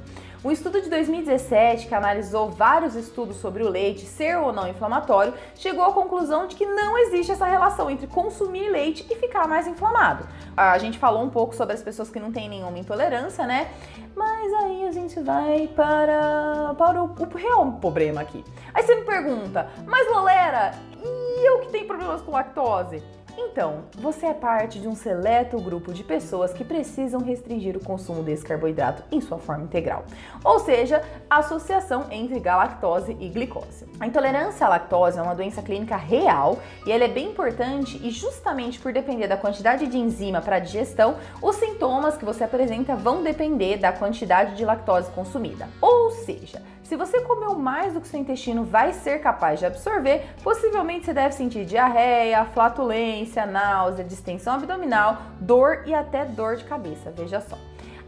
Um 0.44 0.50
estudo 0.50 0.82
de 0.82 0.90
2017 0.90 1.86
que 1.86 1.94
analisou 1.94 2.50
vários 2.50 2.96
estudos 2.96 3.38
sobre 3.38 3.62
o 3.62 3.70
leite 3.70 4.08
ser 4.08 4.40
ou 4.40 4.52
não 4.52 4.68
inflamatório 4.68 5.36
chegou 5.54 5.86
à 5.86 5.94
conclusão 5.94 6.48
de 6.48 6.56
que 6.56 6.66
não 6.66 6.98
existe 6.98 7.32
essa 7.32 7.46
relação 7.46 7.92
entre 7.92 8.08
consumir 8.08 8.68
leite 8.68 9.06
e 9.08 9.16
ficar 9.16 9.48
mais 9.48 9.68
inflamado. 9.68 10.28
A 10.58 10.80
gente 10.80 10.98
falou 10.98 11.22
um 11.22 11.30
pouco 11.30 11.56
sobre 11.56 11.76
as 11.76 11.84
pessoas 11.84 12.10
que 12.10 12.20
não 12.20 12.32
têm 12.32 12.50
nenhuma 12.50 12.80
intolerância, 12.80 13.46
né? 13.46 13.70
Mas 14.16 14.52
aí 14.64 14.88
a 14.88 14.92
gente 14.92 15.20
vai 15.20 15.70
para, 15.76 16.74
para 16.76 17.04
o, 17.04 17.06
o 17.06 17.38
real 17.38 17.74
problema 17.74 18.22
aqui. 18.22 18.44
Aí 18.74 18.82
você 18.82 18.96
me 18.96 19.06
pergunta, 19.06 19.70
mas 19.86 20.08
Lolera, 20.10 20.72
e 21.04 21.48
eu 21.48 21.60
que 21.60 21.68
tenho 21.68 21.86
problemas 21.86 22.20
com 22.20 22.32
lactose? 22.32 23.04
Então, 23.38 23.84
você 23.98 24.28
é 24.28 24.34
parte 24.34 24.80
de 24.80 24.88
um 24.88 24.96
seleto 24.96 25.60
grupo 25.60 25.94
de 25.94 26.04
pessoas 26.04 26.54
que 26.54 26.64
precisam 26.64 27.22
restringir 27.22 27.76
o 27.76 27.84
consumo 27.84 28.24
desse 28.24 28.46
carboidrato 28.46 29.04
em 29.12 29.22
sua 29.22 29.38
forma 29.38 29.64
integral, 29.64 30.06
ou 30.44 30.60
seja, 30.60 31.02
a 31.30 31.38
associação 31.38 32.06
entre 32.12 32.40
galactose 32.40 33.16
e 33.20 33.30
glicose. 33.30 33.86
A 34.00 34.08
intolerância 34.08 34.66
à 34.66 34.70
lactose 34.70 35.20
é 35.20 35.22
uma 35.22 35.36
doença 35.36 35.62
clínica 35.62 35.96
real 35.96 36.60
e 36.86 36.92
ela 36.92 37.04
é 37.04 37.08
bem 37.08 37.32
importante 37.32 38.00
e 38.04 38.10
justamente 38.10 38.80
por 38.80 38.92
depender 38.94 39.28
da 39.28 39.38
quantidade 39.38 39.88
de 39.88 39.98
enzima 39.98 40.42
para 40.42 40.58
a 40.58 40.60
digestão, 40.60 41.16
os 41.42 41.56
sintomas 41.56 42.18
que 42.18 42.26
você 42.26 42.44
apresenta 42.44 42.96
vão 42.96 43.24
depender 43.24 43.78
da 43.78 43.92
quantidade 43.92 44.56
de 44.56 44.66
lactose 44.66 45.12
consumida. 45.12 45.68
Ou 45.82 46.12
seja, 46.12 46.62
se 46.92 46.98
você 46.98 47.22
comeu 47.22 47.56
mais 47.56 47.94
do 47.94 48.02
que 48.02 48.08
seu 48.10 48.20
intestino 48.20 48.66
vai 48.66 48.92
ser 48.92 49.20
capaz 49.20 49.60
de 49.60 49.66
absorver, 49.66 50.26
possivelmente 50.44 51.06
você 51.06 51.14
deve 51.14 51.34
sentir 51.34 51.64
diarreia, 51.64 52.44
flatulência, 52.44 53.21
náusea, 53.46 54.04
distensão 54.04 54.56
abdominal, 54.56 55.22
dor 55.40 55.84
e 55.86 55.94
até 55.94 56.26
dor 56.26 56.56
de 56.56 56.64
cabeça, 56.64 57.12
veja 57.12 57.42
só. 57.42 57.58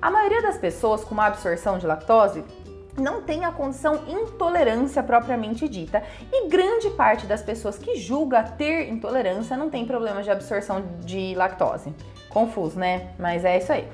A 0.02 0.12
maioria 0.12 0.42
das 0.42 0.58
pessoas 0.58 1.04
com 1.04 1.14
uma 1.14 1.28
absorção 1.28 1.78
de 1.78 1.88
lactose 1.88 2.44
não 2.98 3.22
tem 3.22 3.46
a 3.46 3.52
condição 3.52 4.02
intolerância 4.08 5.02
propriamente 5.02 5.68
dita 5.68 6.04
e 6.32 6.48
grande 6.48 6.90
parte 6.92 7.26
das 7.26 7.42
pessoas 7.42 7.78
que 7.78 7.96
julga 7.96 8.44
ter 8.44 8.90
intolerância 8.90 9.58
não 9.58 9.70
tem 9.70 9.86
problema 9.86 10.22
de 10.22 10.30
absorção 10.30 10.84
de 11.00 11.34
lactose. 11.36 11.94
Confuso, 12.30 12.80
né? 12.80 13.14
Mas 13.18 13.46
é 13.46 13.58
isso 13.58 13.72
aí. 13.72 13.88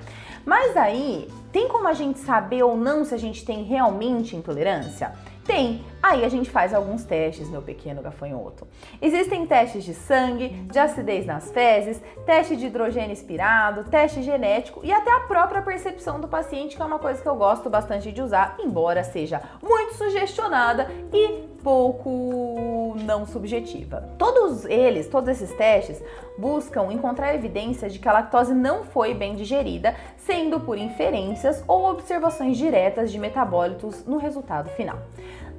Mas 0.46 0.76
aí, 0.76 1.30
tem 1.52 1.68
como 1.68 1.88
a 1.88 1.94
gente 1.94 2.20
saber 2.20 2.64
ou 2.64 2.76
não 2.76 3.06
se 3.06 3.14
a 3.14 3.18
gente 3.18 3.46
tem 3.46 3.64
realmente 3.64 4.36
intolerância? 4.36 5.14
Tem. 5.46 5.84
Aí 6.02 6.24
a 6.24 6.30
gente 6.30 6.50
faz 6.50 6.74
alguns 6.74 7.04
testes, 7.04 7.50
meu 7.50 7.62
pequeno 7.62 8.02
gafanhoto. 8.02 8.66
Existem 9.02 9.46
testes 9.46 9.84
de 9.84 9.94
sangue, 9.94 10.50
de 10.72 10.80
acidez 10.80 11.26
nas 11.26 11.52
fezes, 11.52 12.02
teste 12.26 12.56
de 12.56 12.68
hidrogênio 12.68 13.12
expirado, 13.12 13.84
teste 13.84 14.24
genético 14.24 14.80
e 14.84 14.94
até 14.94 15.12
a 15.12 15.22
própria 15.22 15.62
percepção 15.62 16.20
do 16.20 16.28
paciente, 16.28 16.78
que 16.78 16.82
é 16.82 16.86
uma 16.86 17.00
coisa 17.00 17.22
que 17.22 17.28
eu 17.28 17.36
gosto 17.36 17.70
bastante 17.70 18.12
de 18.14 18.22
usar, 18.22 18.56
embora 18.60 19.04
seja 19.04 19.42
muito 19.62 19.96
sugestionada 19.96 20.90
e 21.14 21.50
pouco 21.62 22.96
não 23.04 23.26
subjetiva. 23.26 24.10
Todos 24.18 24.64
eles, 24.66 25.08
todos 25.10 25.30
esses 25.30 25.52
testes, 25.54 26.02
buscam 26.38 26.92
encontrar 26.92 27.36
evidências 27.36 27.92
de 27.92 28.00
que 28.00 28.08
a 28.08 28.14
lactose 28.14 28.54
não 28.54 28.86
foi 28.86 29.14
bem 29.14 29.36
digerida, 29.36 29.94
sendo 30.16 30.62
por 30.62 30.78
inferências 30.78 31.62
ou 31.68 31.90
observações 31.90 32.58
diretas 32.58 33.12
de 33.12 33.20
metabólitos 33.20 34.06
no 34.06 34.18
resultado 34.18 34.70
final. 34.70 34.98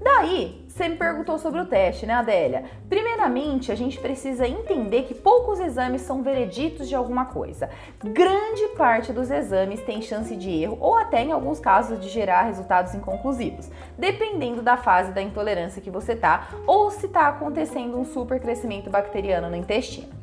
Daí, 0.02 0.64
você 0.66 0.88
me 0.88 0.96
perguntou 0.96 1.38
sobre 1.38 1.60
o 1.60 1.66
teste, 1.66 2.06
né, 2.06 2.14
Adélia? 2.14 2.64
Primeiramente, 2.88 3.70
a 3.70 3.74
gente 3.74 4.00
precisa 4.00 4.48
entender 4.48 5.02
que 5.02 5.14
poucos 5.14 5.60
exames 5.60 6.00
são 6.00 6.22
vereditos 6.22 6.88
de 6.88 6.94
alguma 6.94 7.26
coisa. 7.26 7.68
Grande 8.02 8.68
parte 8.78 9.12
dos 9.12 9.30
exames 9.30 9.82
tem 9.82 10.00
chance 10.00 10.34
de 10.34 10.50
erro 10.50 10.78
ou 10.80 10.96
até, 10.96 11.22
em 11.22 11.32
alguns 11.32 11.60
casos, 11.60 12.00
de 12.00 12.08
gerar 12.08 12.44
resultados 12.44 12.94
inconclusivos, 12.94 13.70
dependendo 13.98 14.62
da 14.62 14.78
fase 14.78 15.12
da 15.12 15.20
intolerância 15.20 15.82
que 15.82 15.90
você 15.90 16.16
tá 16.16 16.48
ou 16.66 16.90
se 16.90 17.04
está 17.04 17.28
acontecendo 17.28 17.98
um 17.98 18.04
supercrescimento 18.04 18.88
bacteriano 18.88 19.50
no 19.50 19.56
intestino. 19.56 20.19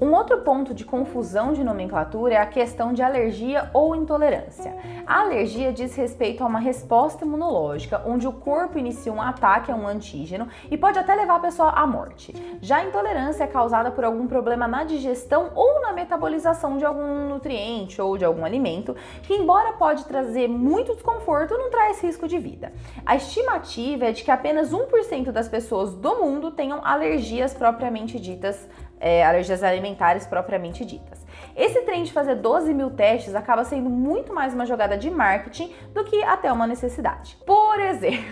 Um 0.00 0.14
outro 0.14 0.38
ponto 0.38 0.72
de 0.72 0.82
confusão 0.82 1.52
de 1.52 1.62
nomenclatura 1.62 2.32
é 2.32 2.38
a 2.38 2.46
questão 2.46 2.90
de 2.90 3.02
alergia 3.02 3.70
ou 3.74 3.94
intolerância. 3.94 4.74
A 5.06 5.20
alergia 5.20 5.74
diz 5.74 5.94
respeito 5.94 6.42
a 6.42 6.46
uma 6.46 6.58
resposta 6.58 7.22
imunológica, 7.22 8.02
onde 8.06 8.26
o 8.26 8.32
corpo 8.32 8.78
inicia 8.78 9.12
um 9.12 9.20
ataque 9.20 9.70
a 9.70 9.74
um 9.74 9.86
antígeno 9.86 10.48
e 10.70 10.78
pode 10.78 10.98
até 10.98 11.14
levar 11.14 11.36
a 11.36 11.40
pessoa 11.40 11.72
à 11.72 11.86
morte. 11.86 12.32
Já 12.62 12.78
a 12.78 12.84
intolerância 12.84 13.44
é 13.44 13.46
causada 13.46 13.90
por 13.90 14.02
algum 14.02 14.26
problema 14.26 14.66
na 14.66 14.84
digestão 14.84 15.50
ou 15.54 15.82
na 15.82 15.92
metabolização 15.92 16.78
de 16.78 16.84
algum 16.86 17.28
nutriente 17.28 18.00
ou 18.00 18.16
de 18.16 18.24
algum 18.24 18.42
alimento, 18.42 18.96
que 19.22 19.34
embora 19.34 19.74
pode 19.74 20.06
trazer 20.06 20.48
muito 20.48 20.94
desconforto, 20.94 21.58
não 21.58 21.68
traz 21.68 22.02
risco 22.02 22.26
de 22.26 22.38
vida. 22.38 22.72
A 23.04 23.16
estimativa 23.16 24.06
é 24.06 24.12
de 24.12 24.24
que 24.24 24.30
apenas 24.30 24.72
1% 24.72 25.30
das 25.30 25.46
pessoas 25.46 25.94
do 25.94 26.22
mundo 26.22 26.50
tenham 26.50 26.80
alergias 26.82 27.52
propriamente 27.52 28.18
ditas 28.18 28.66
é, 29.00 29.24
alergias 29.24 29.62
alimentares 29.62 30.26
propriamente 30.26 30.84
ditas. 30.84 31.26
Esse 31.60 31.82
trem 31.82 32.04
de 32.04 32.10
fazer 32.10 32.36
12 32.36 32.72
mil 32.72 32.88
testes 32.88 33.34
acaba 33.34 33.64
sendo 33.64 33.90
muito 33.90 34.32
mais 34.32 34.54
uma 34.54 34.64
jogada 34.64 34.96
de 34.96 35.10
marketing 35.10 35.74
do 35.92 36.02
que 36.04 36.22
até 36.22 36.50
uma 36.50 36.66
necessidade. 36.66 37.36
Por 37.44 37.78
exemplo, 37.78 38.24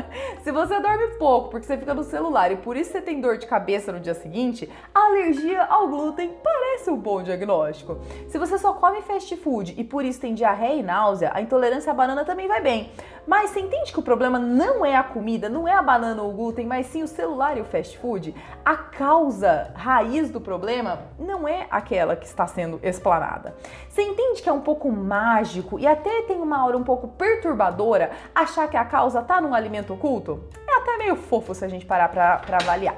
se 0.42 0.50
você 0.50 0.80
dorme 0.80 1.08
pouco 1.18 1.50
porque 1.50 1.66
você 1.66 1.76
fica 1.76 1.92
no 1.92 2.02
celular 2.02 2.50
e 2.50 2.56
por 2.56 2.78
isso 2.78 2.92
você 2.92 3.02
tem 3.02 3.20
dor 3.20 3.36
de 3.36 3.46
cabeça 3.46 3.92
no 3.92 4.00
dia 4.00 4.14
seguinte, 4.14 4.66
a 4.94 5.08
alergia 5.08 5.62
ao 5.64 5.88
glúten 5.88 6.34
parece 6.42 6.90
um 6.90 6.96
bom 6.96 7.22
diagnóstico. 7.22 7.98
Se 8.28 8.38
você 8.38 8.56
só 8.56 8.72
come 8.72 9.02
fast 9.02 9.36
food 9.36 9.74
e 9.76 9.84
por 9.84 10.02
isso 10.02 10.18
tem 10.18 10.32
diarreia 10.32 10.80
e 10.80 10.82
náusea, 10.82 11.32
a 11.34 11.42
intolerância 11.42 11.90
à 11.90 11.94
banana 11.94 12.24
também 12.24 12.48
vai 12.48 12.62
bem. 12.62 12.90
Mas 13.26 13.50
você 13.50 13.60
entende 13.60 13.92
que 13.92 14.00
o 14.00 14.02
problema 14.02 14.38
não 14.38 14.84
é 14.84 14.96
a 14.96 15.02
comida, 15.02 15.48
não 15.48 15.68
é 15.68 15.72
a 15.72 15.82
banana 15.82 16.22
ou 16.22 16.30
o 16.30 16.32
glúten, 16.32 16.66
mas 16.66 16.86
sim 16.86 17.02
o 17.02 17.06
celular 17.06 17.58
e 17.58 17.60
o 17.60 17.64
fast 17.64 17.98
food? 17.98 18.34
A 18.64 18.76
causa 18.76 19.70
raiz 19.74 20.30
do 20.30 20.40
problema 20.40 21.00
não 21.18 21.46
é 21.46 21.66
aquela 21.70 22.16
que 22.16 22.26
está 22.26 22.46
sendo 22.46 22.69
explanada. 22.82 23.56
Você 23.88 24.02
entende 24.02 24.42
que 24.42 24.48
é 24.48 24.52
um 24.52 24.60
pouco 24.60 24.90
mágico 24.92 25.78
e 25.78 25.86
até 25.86 26.22
tem 26.22 26.36
uma 26.36 26.58
aura 26.58 26.76
um 26.76 26.84
pouco 26.84 27.08
perturbadora 27.08 28.10
achar 28.34 28.68
que 28.68 28.76
a 28.76 28.84
causa 28.84 29.20
está 29.20 29.40
num 29.40 29.54
alimento 29.54 29.94
oculto? 29.94 30.44
É 30.68 30.76
até 30.76 30.98
meio 30.98 31.16
fofo 31.16 31.54
se 31.54 31.64
a 31.64 31.68
gente 31.68 31.86
parar 31.86 32.08
para 32.08 32.56
avaliar. 32.56 32.96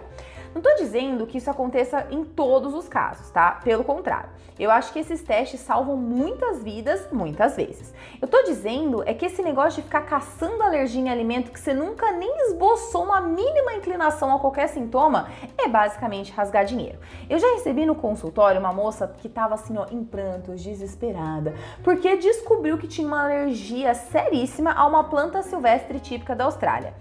Não 0.55 0.61
tô 0.61 0.75
dizendo 0.75 1.27
que 1.27 1.39
isso 1.39 1.51
aconteça 1.51 2.07
em 2.11 2.25
todos 2.25 2.75
os 2.75 2.89
casos, 2.89 3.31
tá? 3.31 3.53
Pelo 3.65 3.85
contrário. 3.85 4.29
Eu 4.59 4.71
acho 4.71 4.93
que 4.93 4.99
esses 4.99 5.23
testes 5.23 5.61
salvam 5.61 5.97
muitas 5.97 6.63
vidas, 6.63 7.09
muitas 7.11 7.57
vezes. 7.57 7.93
Eu 8.21 8.29
tô 8.29 8.43
dizendo 8.45 9.03
é 9.07 9.15
que 9.15 9.25
esse 9.25 9.43
negócio 9.43 9.81
de 9.81 9.89
ficar 9.89 10.03
caçando 10.03 10.63
alergia 10.63 11.01
em 11.01 11.09
alimento 11.09 11.51
que 11.51 11.59
você 11.59 11.73
nunca 11.73 12.13
nem 12.13 12.31
esboçou 12.47 13.05
uma 13.05 13.21
mínima 13.21 13.73
inclinação 13.75 14.35
a 14.35 14.39
qualquer 14.39 14.69
sintoma 14.69 15.29
é 15.57 15.67
basicamente 15.69 16.33
rasgar 16.33 16.67
dinheiro. 16.67 16.99
Eu 17.31 17.39
já 17.39 17.51
recebi 17.55 17.87
no 17.87 17.95
consultório 17.95 18.61
uma 18.61 18.73
moça 18.73 19.09
que 19.19 19.29
tava 19.29 19.55
assim, 19.55 19.77
ó, 19.79 19.87
em 19.91 20.05
prantos, 20.05 20.63
desesperada, 20.63 21.55
porque 21.83 22.17
descobriu 22.17 22.77
que 22.77 22.87
tinha 22.87 23.07
uma 23.07 23.25
alergia 23.25 23.95
seríssima 23.95 24.73
a 24.73 24.87
uma 24.87 25.05
planta 25.05 25.43
silvestre 25.43 25.99
típica 25.99 26.37
da 26.37 26.45
Austrália. 26.45 26.95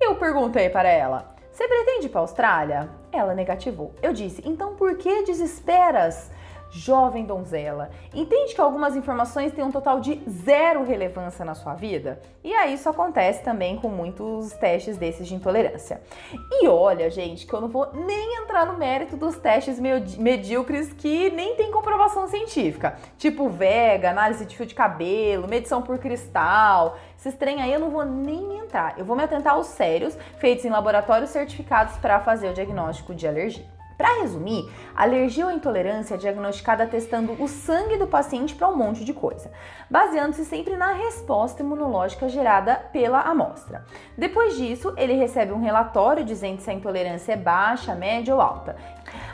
Eu 0.00 0.16
perguntei 0.16 0.68
para 0.68 0.88
ela: 0.88 1.35
você 1.56 1.66
pretende 1.66 2.06
ir 2.06 2.08
para 2.10 2.20
a 2.20 2.24
Austrália? 2.24 2.90
Ela 3.10 3.32
negativou. 3.34 3.94
Eu 4.02 4.12
disse: 4.12 4.42
então 4.44 4.76
por 4.76 4.98
que 4.98 5.22
desesperas? 5.22 6.30
Jovem 6.76 7.24
donzela, 7.24 7.90
entende 8.14 8.54
que 8.54 8.60
algumas 8.60 8.94
informações 8.94 9.52
têm 9.52 9.64
um 9.64 9.72
total 9.72 9.98
de 9.98 10.22
zero 10.28 10.84
relevância 10.84 11.44
na 11.44 11.54
sua 11.54 11.74
vida? 11.74 12.20
E 12.44 12.52
aí 12.52 12.74
isso 12.74 12.88
acontece 12.88 13.42
também 13.42 13.76
com 13.76 13.88
muitos 13.88 14.52
testes 14.52 14.98
desses 14.98 15.26
de 15.26 15.34
intolerância. 15.34 16.02
E 16.50 16.68
olha, 16.68 17.08
gente, 17.10 17.46
que 17.46 17.52
eu 17.52 17.60
não 17.60 17.68
vou 17.68 17.90
nem 17.94 18.42
entrar 18.42 18.66
no 18.66 18.76
mérito 18.76 19.16
dos 19.16 19.36
testes 19.36 19.80
medíocres 19.80 20.92
que 20.92 21.30
nem 21.30 21.56
tem 21.56 21.70
comprovação 21.70 22.28
científica, 22.28 22.96
tipo 23.16 23.48
vega, 23.48 24.10
análise 24.10 24.44
de 24.44 24.54
fio 24.54 24.66
de 24.66 24.74
cabelo, 24.74 25.48
medição 25.48 25.80
por 25.80 25.98
cristal. 25.98 26.98
Esses 27.18 27.34
trem 27.34 27.62
aí 27.62 27.72
eu 27.72 27.80
não 27.80 27.90
vou 27.90 28.04
nem 28.04 28.58
entrar. 28.58 28.98
Eu 28.98 29.04
vou 29.04 29.16
me 29.16 29.22
atentar 29.24 29.54
aos 29.54 29.68
sérios, 29.68 30.16
feitos 30.38 30.64
em 30.64 30.70
laboratórios 30.70 31.30
certificados 31.30 31.96
para 31.96 32.20
fazer 32.20 32.50
o 32.50 32.54
diagnóstico 32.54 33.14
de 33.14 33.26
alergia. 33.26 33.75
Para 33.96 34.20
resumir, 34.20 34.70
alergia 34.94 35.46
ou 35.46 35.50
intolerância 35.50 36.14
é 36.14 36.18
diagnosticada 36.18 36.86
testando 36.86 37.32
o 37.42 37.48
sangue 37.48 37.96
do 37.96 38.06
paciente 38.06 38.54
para 38.54 38.68
um 38.68 38.76
monte 38.76 39.04
de 39.04 39.14
coisa, 39.14 39.50
baseando-se 39.90 40.44
sempre 40.44 40.76
na 40.76 40.92
resposta 40.92 41.62
imunológica 41.62 42.28
gerada 42.28 42.74
pela 42.92 43.20
amostra. 43.20 43.84
Depois 44.16 44.54
disso, 44.56 44.92
ele 44.98 45.14
recebe 45.14 45.52
um 45.52 45.60
relatório 45.60 46.24
dizendo 46.24 46.60
se 46.60 46.70
a 46.70 46.74
intolerância 46.74 47.32
é 47.32 47.36
baixa, 47.36 47.94
média 47.94 48.34
ou 48.34 48.40
alta. 48.40 48.76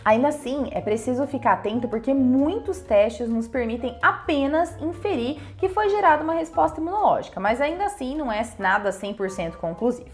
Ainda 0.04 0.28
assim, 0.28 0.68
é 0.70 0.80
preciso 0.80 1.26
ficar 1.26 1.54
atento 1.54 1.88
porque 1.88 2.14
muitos 2.14 2.80
testes 2.80 3.28
nos 3.28 3.48
permitem 3.48 3.96
apenas 4.00 4.80
inferir 4.80 5.40
que 5.56 5.68
foi 5.68 5.88
gerada 5.88 6.22
uma 6.22 6.34
resposta 6.34 6.80
imunológica, 6.80 7.40
mas 7.40 7.60
ainda 7.60 7.86
assim 7.86 8.16
não 8.16 8.30
é 8.30 8.46
nada 8.58 8.90
100% 8.90 9.56
conclusivo. 9.56 10.10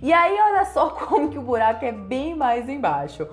E 0.00 0.12
aí, 0.12 0.38
olha 0.38 0.64
só 0.64 0.90
como 1.06 1.28
que 1.28 1.38
o 1.38 1.42
buraco 1.42 1.84
é 1.84 1.92
bem 1.92 2.34
mais 2.34 2.68
embaixo. 2.68 3.26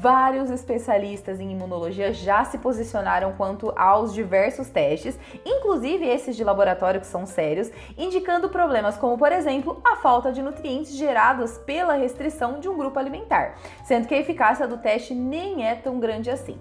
Vários 0.00 0.48
especialistas 0.48 1.40
em 1.40 1.50
imunologia 1.50 2.12
já 2.12 2.44
se 2.44 2.56
posicionaram 2.58 3.32
quanto 3.32 3.72
aos 3.76 4.14
diversos 4.14 4.68
testes, 4.68 5.18
inclusive 5.44 6.06
esses 6.06 6.36
de 6.36 6.44
laboratório 6.44 7.00
que 7.00 7.06
são 7.06 7.26
sérios, 7.26 7.68
indicando 7.96 8.48
problemas 8.48 8.96
como, 8.96 9.18
por 9.18 9.32
exemplo, 9.32 9.80
a 9.84 9.96
falta 9.96 10.30
de 10.30 10.40
nutrientes 10.40 10.94
gerados 10.94 11.58
pela 11.58 11.94
restrição 11.94 12.60
de 12.60 12.68
um 12.68 12.78
grupo 12.78 12.96
alimentar, 12.96 13.56
sendo 13.82 14.06
que 14.06 14.14
a 14.14 14.18
eficácia 14.18 14.68
do 14.68 14.78
teste 14.78 15.14
nem 15.14 15.66
é 15.66 15.74
tão 15.74 15.98
grande 15.98 16.30
assim. 16.30 16.56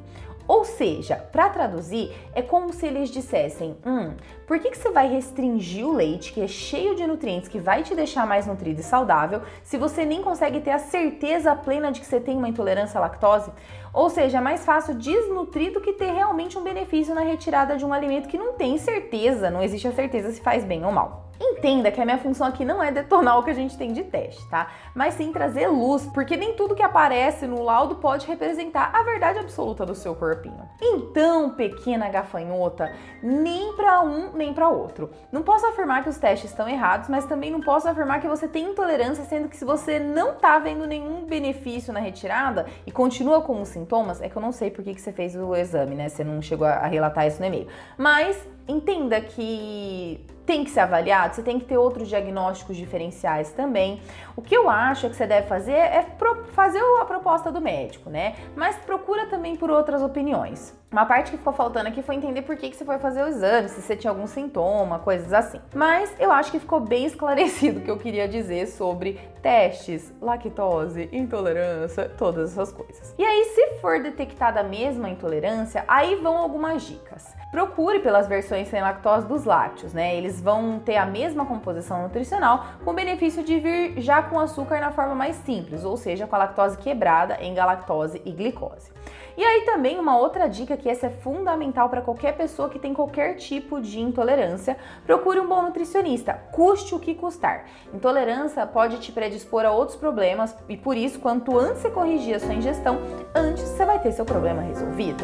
Ou 0.47 0.63
seja, 0.63 1.15
para 1.15 1.49
traduzir, 1.49 2.15
é 2.33 2.41
como 2.41 2.71
se 2.71 2.85
eles 2.85 3.09
dissessem: 3.09 3.77
hum, 3.85 4.13
por 4.47 4.59
que, 4.59 4.69
que 4.71 4.77
você 4.77 4.89
vai 4.89 5.07
restringir 5.07 5.85
o 5.85 5.93
leite, 5.93 6.31
que 6.31 6.41
é 6.41 6.47
cheio 6.47 6.95
de 6.95 7.05
nutrientes, 7.05 7.49
que 7.49 7.59
vai 7.59 7.83
te 7.83 7.93
deixar 7.93 8.25
mais 8.25 8.47
nutrido 8.47 8.79
e 8.79 8.83
saudável, 8.83 9.41
se 9.63 9.77
você 9.77 10.05
nem 10.05 10.21
consegue 10.21 10.61
ter 10.61 10.71
a 10.71 10.79
certeza 10.79 11.55
plena 11.55 11.91
de 11.91 11.99
que 11.99 12.05
você 12.05 12.19
tem 12.19 12.37
uma 12.37 12.47
intolerância 12.47 12.97
à 12.97 13.01
lactose? 13.01 13.51
Ou 13.93 14.09
seja, 14.09 14.37
é 14.37 14.41
mais 14.41 14.63
fácil 14.63 14.95
desnutrir 14.95 15.73
do 15.73 15.81
que 15.81 15.93
ter 15.93 16.11
realmente 16.11 16.57
um 16.57 16.63
benefício 16.63 17.13
na 17.13 17.21
retirada 17.21 17.75
de 17.75 17.85
um 17.85 17.91
alimento 17.91 18.29
que 18.29 18.37
não 18.37 18.53
tem 18.53 18.77
certeza, 18.77 19.49
não 19.49 19.61
existe 19.61 19.87
a 19.87 19.91
certeza 19.91 20.31
se 20.31 20.39
faz 20.39 20.63
bem 20.63 20.85
ou 20.85 20.91
mal. 20.91 21.26
Entenda 21.39 21.91
que 21.91 22.01
a 22.01 22.05
minha 22.05 22.17
função 22.17 22.47
aqui 22.47 22.65
não 22.65 22.81
é 22.81 22.91
detonar 22.91 23.37
o 23.37 23.43
que 23.43 23.49
a 23.49 23.53
gente 23.53 23.77
tem 23.77 23.93
de 23.93 24.03
teste, 24.03 24.47
tá? 24.49 24.71
Mas 24.95 25.15
sim 25.15 25.31
trazer 25.31 25.67
luz, 25.67 26.05
porque 26.13 26.35
nem 26.35 26.53
tudo 26.53 26.75
que 26.75 26.83
aparece 26.83 27.45
no 27.45 27.63
laudo 27.63 27.95
pode 27.95 28.25
representar 28.27 28.91
a 28.93 29.03
verdade 29.03 29.39
absoluta 29.39 29.85
do 29.85 29.95
seu 29.95 30.15
corpinho. 30.15 30.67
Então, 30.81 31.51
pequena 31.51 32.09
gafanhota, 32.09 32.91
nem 33.21 33.73
para 33.73 34.01
um 34.01 34.31
nem 34.33 34.53
para 34.53 34.69
outro. 34.69 35.11
Não 35.31 35.43
posso 35.43 35.65
afirmar 35.65 36.03
que 36.03 36.09
os 36.09 36.17
testes 36.17 36.49
estão 36.49 36.67
errados, 36.67 37.09
mas 37.09 37.25
também 37.25 37.51
não 37.51 37.61
posso 37.61 37.87
afirmar 37.87 38.19
que 38.21 38.27
você 38.27 38.47
tem 38.47 38.71
intolerância, 38.71 39.23
sendo 39.25 39.47
que 39.47 39.57
se 39.57 39.65
você 39.65 39.99
não 39.99 40.35
tá 40.35 40.57
vendo 40.59 40.85
nenhum 40.85 41.25
benefício 41.25 41.93
na 41.93 41.99
retirada 41.99 42.65
e 42.85 42.91
continua 42.91 43.41
com 43.41 43.61
os 43.61 43.69
sintomas, 43.69 44.21
é 44.21 44.29
que 44.29 44.35
eu 44.35 44.41
não 44.41 44.51
sei 44.51 44.71
por 44.71 44.83
que, 44.83 44.93
que 44.93 45.01
você 45.01 45.11
fez 45.11 45.35
o 45.35 45.55
exame, 45.55 45.95
né? 45.95 46.09
Você 46.09 46.23
não 46.23 46.41
chegou 46.41 46.67
a 46.67 46.87
relatar 46.87 47.27
isso 47.27 47.39
no 47.39 47.45
e-mail. 47.45 47.67
Mas 47.97 48.37
entenda 48.67 49.21
que 49.21 50.25
tem 50.47 50.63
que 50.63 50.69
ser 50.71 50.79
avaliado, 50.79 51.35
você 51.35 51.43
tem 51.43 51.59
que 51.59 51.65
ter 51.65 51.77
outros 51.77 52.07
diagnósticos 52.07 52.77
diferenciais 52.77 53.51
também. 53.51 54.01
O 54.33 54.41
que 54.41 54.55
eu 54.55 54.69
acho 54.69 55.09
que 55.09 55.15
você 55.15 55.27
deve 55.27 55.45
fazer 55.45 55.73
é 55.73 56.05
fazer 56.53 56.79
a 57.01 57.05
proposta 57.05 57.51
do 57.51 57.59
médico, 57.59 58.09
né? 58.09 58.33
Mas 58.55 58.77
procura 58.77 59.27
também 59.27 59.57
por 59.57 59.69
outras 59.69 60.01
opiniões. 60.01 60.73
Uma 60.89 61.05
parte 61.05 61.31
que 61.31 61.37
ficou 61.37 61.51
faltando 61.51 61.89
aqui 61.89 62.01
foi 62.01 62.15
entender 62.15 62.43
por 62.43 62.55
que, 62.55 62.69
que 62.69 62.77
você 62.77 62.85
foi 62.85 62.97
fazer 62.97 63.23
o 63.23 63.27
exame, 63.27 63.67
se 63.67 63.81
você 63.81 63.93
tinha 63.93 64.09
algum 64.09 64.25
sintoma, 64.25 64.99
coisas 64.99 65.33
assim. 65.33 65.59
Mas 65.75 66.15
eu 66.17 66.31
acho 66.31 66.49
que 66.49 66.59
ficou 66.59 66.79
bem 66.79 67.05
esclarecido 67.05 67.81
o 67.81 67.83
que 67.83 67.91
eu 67.91 67.97
queria 67.97 68.25
dizer 68.25 68.67
sobre 68.67 69.19
testes, 69.41 70.13
lactose, 70.21 71.09
intolerância, 71.11 72.09
todas 72.17 72.53
essas 72.53 72.71
coisas. 72.71 73.13
E 73.17 73.23
aí, 73.23 73.51
se 73.53 73.81
for 73.81 74.01
detectada 74.01 74.63
mesmo 74.63 75.05
a 75.05 75.09
intolerância, 75.09 75.83
aí 75.89 76.15
vão 76.15 76.37
algumas 76.37 76.83
dicas. 76.83 77.35
Procure 77.51 77.99
pelas 77.99 78.27
versões 78.27 78.67
sem 78.67 78.81
lactose 78.81 79.25
dos 79.25 79.45
lácteos, 79.45 79.93
né? 79.93 80.15
Eles 80.15 80.41
vão 80.41 80.79
ter 80.79 80.97
a 80.97 81.05
mesma 81.05 81.45
composição 81.45 82.03
nutricional, 82.03 82.65
com 82.83 82.93
benefício 82.93 83.43
de 83.43 83.57
vir 83.59 84.01
já 84.01 84.21
com 84.21 84.37
açúcar 84.39 84.81
na 84.81 84.91
forma 84.91 85.15
mais 85.15 85.37
simples, 85.37 85.85
ou 85.85 85.95
seja, 85.95 86.27
com 86.27 86.35
a 86.35 86.39
lactose 86.39 86.77
quebrada 86.77 87.37
em 87.41 87.53
galactose 87.53 88.21
e 88.25 88.31
glicose. 88.31 88.91
E 89.37 89.43
aí 89.43 89.61
também 89.61 89.99
uma 89.99 90.17
outra 90.17 90.49
dica 90.49 90.75
que 90.75 90.89
essa 90.89 91.07
é 91.07 91.09
fundamental 91.09 91.89
para 91.89 92.01
qualquer 92.01 92.35
pessoa 92.35 92.69
que 92.69 92.79
tem 92.79 92.93
qualquer 92.93 93.35
tipo 93.35 93.79
de 93.79 93.99
intolerância, 93.99 94.75
procure 95.05 95.39
um 95.39 95.47
bom 95.47 95.61
nutricionista, 95.61 96.33
custe 96.51 96.95
o 96.95 96.99
que 96.99 97.13
custar. 97.13 97.65
Intolerância 97.93 98.65
pode 98.65 98.99
te 98.99 99.11
predispor 99.11 99.63
a 99.63 99.71
outros 99.71 99.95
problemas 99.95 100.55
e 100.67 100.75
por 100.75 100.97
isso, 100.97 101.19
quanto 101.19 101.57
antes 101.57 101.83
você 101.83 101.89
corrigir 101.91 102.35
a 102.35 102.39
sua 102.39 102.55
ingestão, 102.55 102.99
antes 103.33 103.63
você 103.63 103.85
vai 103.85 103.99
ter 103.99 104.11
seu 104.11 104.25
problema 104.25 104.63
resolvido. 104.63 105.23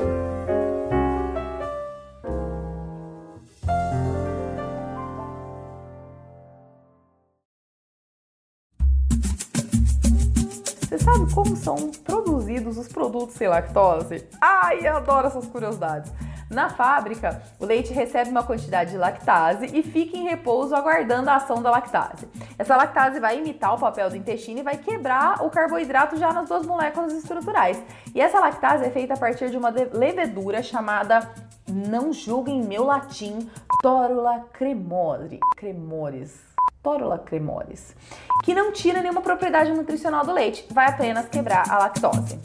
Como 11.34 11.56
são 11.56 11.90
produzidos 12.04 12.78
os 12.78 12.88
produtos 12.88 13.36
sem 13.36 13.48
lactose? 13.48 14.28
Ai, 14.40 14.88
eu 14.88 14.98
adoro 14.98 15.28
essas 15.28 15.48
curiosidades. 15.48 16.12
Na 16.50 16.70
fábrica, 16.70 17.42
o 17.60 17.66
leite 17.66 17.92
recebe 17.92 18.30
uma 18.30 18.44
quantidade 18.44 18.92
de 18.92 18.98
lactase 18.98 19.66
e 19.74 19.82
fica 19.82 20.16
em 20.16 20.26
repouso 20.26 20.76
aguardando 20.76 21.32
a 21.32 21.38
ação 21.38 21.60
da 21.60 21.72
lactase. 21.72 22.28
Essa 22.60 22.78
lactase 22.78 23.20
vai 23.20 23.40
imitar 23.40 23.74
o 23.74 23.80
papel 23.80 24.12
do 24.12 24.16
intestino 24.16 24.60
e 24.60 24.64
vai 24.64 24.78
quebrar 24.78 25.44
o 25.44 25.50
carboidrato 25.50 26.16
já 26.18 26.32
nas 26.32 26.48
duas 26.48 26.68
moléculas 26.68 27.12
estruturais. 27.14 27.82
E 28.14 28.22
essa 28.22 28.40
lactase 28.40 28.86
é 28.86 28.92
feita 28.92 29.16
a 29.16 29.18
partir 29.18 29.50
de 29.50 29.58
uma 29.58 29.70
levedura 29.70 30.62
chamada, 30.62 31.28
não 31.68 32.14
julguem 32.14 32.62
meu 32.62 32.84
latim, 32.84 33.50
Torula 33.82 34.46
cremori, 34.54 35.40
cremoris. 35.58 36.53
Torula 36.84 37.18
cremoris, 37.18 37.96
que 38.44 38.54
não 38.54 38.74
tira 38.74 39.02
nenhuma 39.02 39.22
propriedade 39.22 39.72
nutricional 39.72 40.26
do 40.26 40.34
leite, 40.34 40.68
vai 40.70 40.88
apenas 40.88 41.30
quebrar 41.30 41.64
a 41.70 41.80
lactose. 41.80 42.38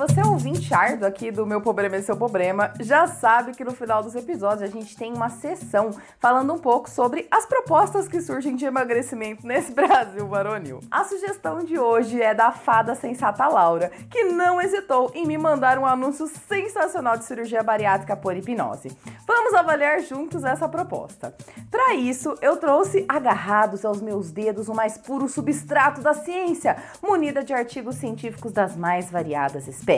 Você 0.00 0.18
é 0.18 0.24
ouvinte 0.24 0.72
árduo 0.72 1.06
aqui 1.06 1.30
do 1.30 1.44
Meu 1.44 1.60
Problema 1.60 1.96
é 1.96 2.00
Seu 2.00 2.16
Problema, 2.16 2.72
já 2.80 3.06
sabe 3.06 3.52
que 3.52 3.62
no 3.62 3.72
final 3.72 4.02
dos 4.02 4.14
episódios 4.14 4.62
a 4.62 4.72
gente 4.72 4.96
tem 4.96 5.12
uma 5.12 5.28
sessão 5.28 5.90
falando 6.18 6.54
um 6.54 6.58
pouco 6.58 6.88
sobre 6.88 7.28
as 7.30 7.44
propostas 7.44 8.08
que 8.08 8.18
surgem 8.22 8.56
de 8.56 8.64
emagrecimento 8.64 9.46
nesse 9.46 9.72
Brasil 9.76 10.26
varonil. 10.26 10.80
A 10.90 11.04
sugestão 11.04 11.58
de 11.58 11.78
hoje 11.78 12.18
é 12.18 12.32
da 12.32 12.50
fada 12.50 12.94
sensata 12.94 13.46
Laura, 13.46 13.92
que 14.10 14.24
não 14.24 14.58
hesitou 14.58 15.10
em 15.14 15.26
me 15.26 15.36
mandar 15.36 15.78
um 15.78 15.84
anúncio 15.84 16.26
sensacional 16.48 17.18
de 17.18 17.26
cirurgia 17.26 17.62
bariátrica 17.62 18.16
por 18.16 18.34
hipnose. 18.34 18.96
Vamos 19.26 19.52
avaliar 19.52 20.00
juntos 20.00 20.44
essa 20.44 20.66
proposta. 20.66 21.34
Para 21.70 21.92
isso, 21.92 22.34
eu 22.40 22.56
trouxe 22.56 23.04
agarrados 23.06 23.84
aos 23.84 24.00
meus 24.00 24.30
dedos 24.30 24.66
o 24.66 24.74
mais 24.74 24.96
puro 24.96 25.28
substrato 25.28 26.00
da 26.00 26.14
ciência, 26.14 26.78
munida 27.02 27.44
de 27.44 27.52
artigos 27.52 27.96
científicos 27.96 28.50
das 28.50 28.74
mais 28.74 29.10
variadas 29.10 29.68
espécies. 29.68 29.89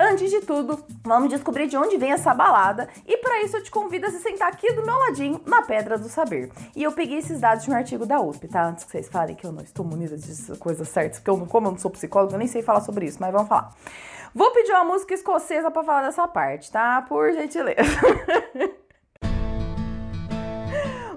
Antes 0.00 0.30
de 0.30 0.40
tudo, 0.40 0.82
vamos 1.04 1.28
descobrir 1.28 1.66
de 1.66 1.76
onde 1.76 1.96
vem 1.96 2.12
essa 2.12 2.32
balada 2.32 2.88
e 3.06 3.16
para 3.18 3.42
isso 3.42 3.56
eu 3.56 3.62
te 3.62 3.70
convido 3.70 4.06
a 4.06 4.10
se 4.10 4.18
sentar 4.20 4.48
aqui 4.48 4.72
do 4.72 4.84
meu 4.84 4.98
ladinho 4.98 5.40
na 5.46 5.62
Pedra 5.62 5.98
do 5.98 6.08
Saber. 6.08 6.50
E 6.74 6.82
eu 6.82 6.92
peguei 6.92 7.18
esses 7.18 7.40
dados 7.40 7.64
de 7.64 7.70
um 7.70 7.74
artigo 7.74 8.06
da 8.06 8.20
USP, 8.20 8.48
tá? 8.48 8.64
Antes 8.64 8.84
que 8.84 8.90
vocês 8.92 9.08
falem 9.08 9.34
que 9.34 9.46
eu 9.46 9.52
não 9.52 9.62
estou 9.62 9.84
munida 9.84 10.16
de 10.16 10.58
coisas 10.58 10.88
certas, 10.88 11.18
porque 11.18 11.30
eu, 11.30 11.36
não- 11.36 11.46
como 11.46 11.66
eu 11.68 11.72
não 11.72 11.78
sou 11.78 11.90
psicóloga, 11.90 12.34
eu 12.34 12.38
nem 12.38 12.48
sei 12.48 12.62
falar 12.62 12.80
sobre 12.80 13.06
isso, 13.06 13.18
mas 13.20 13.32
vamos 13.32 13.48
falar. 13.48 13.74
Vou 14.34 14.50
pedir 14.52 14.72
uma 14.72 14.84
música 14.84 15.12
escocesa 15.12 15.70
para 15.70 15.82
falar 15.84 16.02
dessa 16.02 16.26
parte, 16.28 16.70
tá? 16.70 17.02
Por 17.02 17.32
gentileza. 17.32 17.80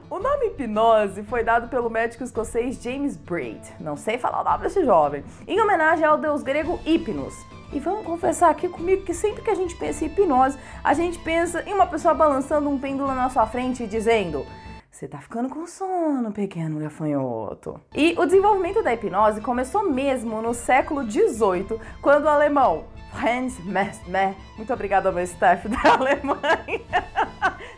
O 0.09 0.19
nome 0.19 0.45
hipnose 0.47 1.23
foi 1.23 1.43
dado 1.43 1.67
pelo 1.69 1.89
médico 1.89 2.23
escocês 2.23 2.79
James 2.81 3.17
Braid, 3.17 3.59
não 3.79 3.97
sei 3.97 4.19
falar 4.19 4.41
o 4.41 4.43
nome 4.43 4.59
desse 4.63 4.85
jovem, 4.85 5.23
em 5.47 5.59
homenagem 5.59 6.05
ao 6.05 6.19
deus 6.19 6.43
grego 6.43 6.79
Hipnos. 6.85 7.33
E 7.73 7.79
vamos 7.79 8.05
confessar 8.05 8.51
aqui 8.51 8.69
comigo 8.69 9.03
que 9.03 9.15
sempre 9.15 9.41
que 9.41 9.49
a 9.49 9.55
gente 9.55 9.75
pensa 9.75 10.05
em 10.05 10.07
hipnose, 10.07 10.59
a 10.83 10.93
gente 10.93 11.17
pensa 11.17 11.63
em 11.67 11.73
uma 11.73 11.87
pessoa 11.87 12.13
balançando 12.13 12.69
um 12.69 12.77
pêndulo 12.77 13.15
na 13.15 13.31
sua 13.31 13.47
frente 13.47 13.81
e 13.81 13.87
dizendo: 13.87 14.45
Você 14.91 15.07
tá 15.07 15.17
ficando 15.17 15.49
com 15.49 15.65
sono, 15.65 16.31
pequeno 16.31 16.79
gafanhoto. 16.79 17.81
E 17.95 18.13
o 18.15 18.27
desenvolvimento 18.27 18.83
da 18.83 18.93
hipnose 18.93 19.41
começou 19.41 19.89
mesmo 19.89 20.39
no 20.39 20.53
século 20.53 21.09
XVIII, 21.09 21.79
quando 21.99 22.25
o 22.25 22.29
alemão 22.29 22.83
Hans 23.11 23.57
Mesmer, 23.65 24.35
muito 24.55 24.71
obrigada 24.71 25.09
ao 25.09 25.15
meu 25.15 25.23
staff 25.23 25.65
da 25.69 25.93
Alemanha, 25.93 26.81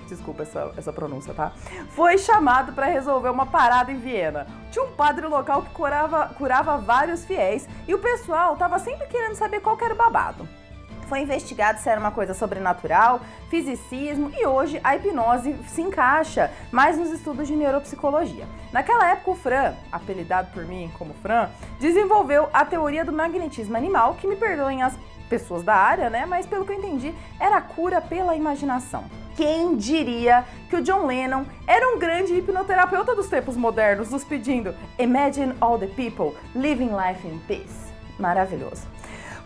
desculpa 0.06 0.44
essa, 0.44 0.72
essa 0.78 0.94
pronúncia, 0.94 1.34
tá? 1.34 1.52
Foi 1.90 2.18
chamado 2.18 2.74
para 2.74 2.86
resolver 2.88 3.30
uma 3.30 3.46
parada 3.46 3.92
em 3.92 4.00
Viena. 4.00 4.48
Tinha 4.72 4.86
um 4.86 4.92
padre 4.92 5.26
local 5.28 5.64
que 5.64 5.70
curava, 5.70 6.28
curava 6.38 6.78
vários 6.78 7.26
fiéis 7.26 7.68
e 7.88 7.94
o 7.94 8.00
pessoal 8.00 8.56
tava 8.56 8.80
sempre 8.80 9.08
querendo 9.08 9.36
saber 9.36 9.62
qual 9.62 9.78
era 9.82 9.94
o 9.94 9.98
babado. 9.98 10.48
Foi 11.08 11.20
investigado 11.22 11.80
se 11.80 11.90
era 11.90 12.00
uma 12.00 12.12
coisa 12.12 12.34
sobrenatural, 12.34 13.22
fisicismo 13.50 14.32
e 14.36 14.46
hoje 14.46 14.80
a 14.84 14.96
hipnose 14.96 15.56
se 15.68 15.82
encaixa 15.82 16.52
mais 16.72 16.98
nos 16.98 17.12
estudos 17.12 17.48
de 17.48 17.56
neuropsicologia. 17.56 18.46
Naquela 18.72 19.12
época, 19.12 19.32
o 19.32 19.36
Fran, 19.36 19.74
apelidado 19.92 20.52
por 20.52 20.66
mim 20.66 20.92
como 20.98 21.14
Fran, 21.16 21.50
desenvolveu 21.80 22.50
a 22.52 22.66
teoria 22.66 23.06
do 23.06 23.14
magnetismo 23.14 23.78
animal, 23.78 24.16
que 24.16 24.28
me 24.28 24.36
perdoem 24.36 24.82
as 24.82 24.98
pessoas 25.30 25.64
da 25.64 25.76
área, 25.76 26.10
né? 26.10 26.26
Mas 26.26 26.46
pelo 26.46 26.66
que 26.66 26.72
eu 26.72 26.78
entendi, 26.78 27.14
era 27.40 27.62
cura 27.62 28.02
pela 28.02 28.36
imaginação. 28.36 29.06
Quem 29.36 29.76
diria 29.76 30.46
que 30.70 30.78
o 30.78 30.82
John 30.82 31.06
Lennon 31.06 31.44
era 31.68 31.94
um 31.94 32.00
grande 32.00 32.34
hipnoterapeuta 32.34 33.14
dos 33.14 33.28
tempos 33.28 33.58
modernos, 33.58 34.10
nos 34.10 34.24
pedindo 34.24 34.74
Imagine 34.98 35.54
all 35.60 35.78
the 35.78 35.88
people 35.88 36.36
living 36.56 36.90
life 36.90 37.28
in 37.28 37.40
peace. 37.48 37.94
Maravilhoso. 38.18 38.95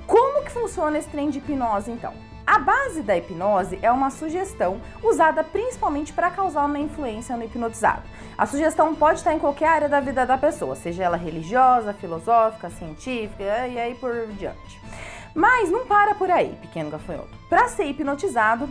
Como 0.09 0.43
que 0.43 0.51
funciona 0.51 0.97
esse 0.97 1.07
trem 1.07 1.29
de 1.29 1.37
hipnose 1.37 1.91
então? 1.91 2.15
A 2.43 2.57
base 2.57 3.03
da 3.03 3.15
hipnose 3.15 3.77
é 3.79 3.91
uma 3.91 4.09
sugestão 4.09 4.81
usada 5.03 5.43
principalmente 5.43 6.11
para 6.11 6.31
causar 6.31 6.65
uma 6.65 6.79
influência 6.79 7.37
no 7.37 7.43
hipnotizado. 7.43 8.01
A 8.35 8.47
sugestão 8.47 8.95
pode 8.95 9.19
estar 9.19 9.35
em 9.35 9.37
qualquer 9.37 9.67
área 9.67 9.87
da 9.87 9.99
vida 9.99 10.25
da 10.25 10.35
pessoa, 10.35 10.75
seja 10.75 11.03
ela 11.03 11.15
religiosa, 11.15 11.93
filosófica, 11.93 12.71
científica 12.71 13.67
e 13.67 13.79
aí 13.79 13.93
por 13.93 14.25
diante. 14.29 14.81
Mas 15.35 15.69
não 15.69 15.85
para 15.85 16.15
por 16.15 16.31
aí, 16.31 16.57
pequeno 16.59 16.89
gafanhoto. 16.89 17.29
Para 17.47 17.67
ser 17.67 17.85
hipnotizado, 17.85 18.67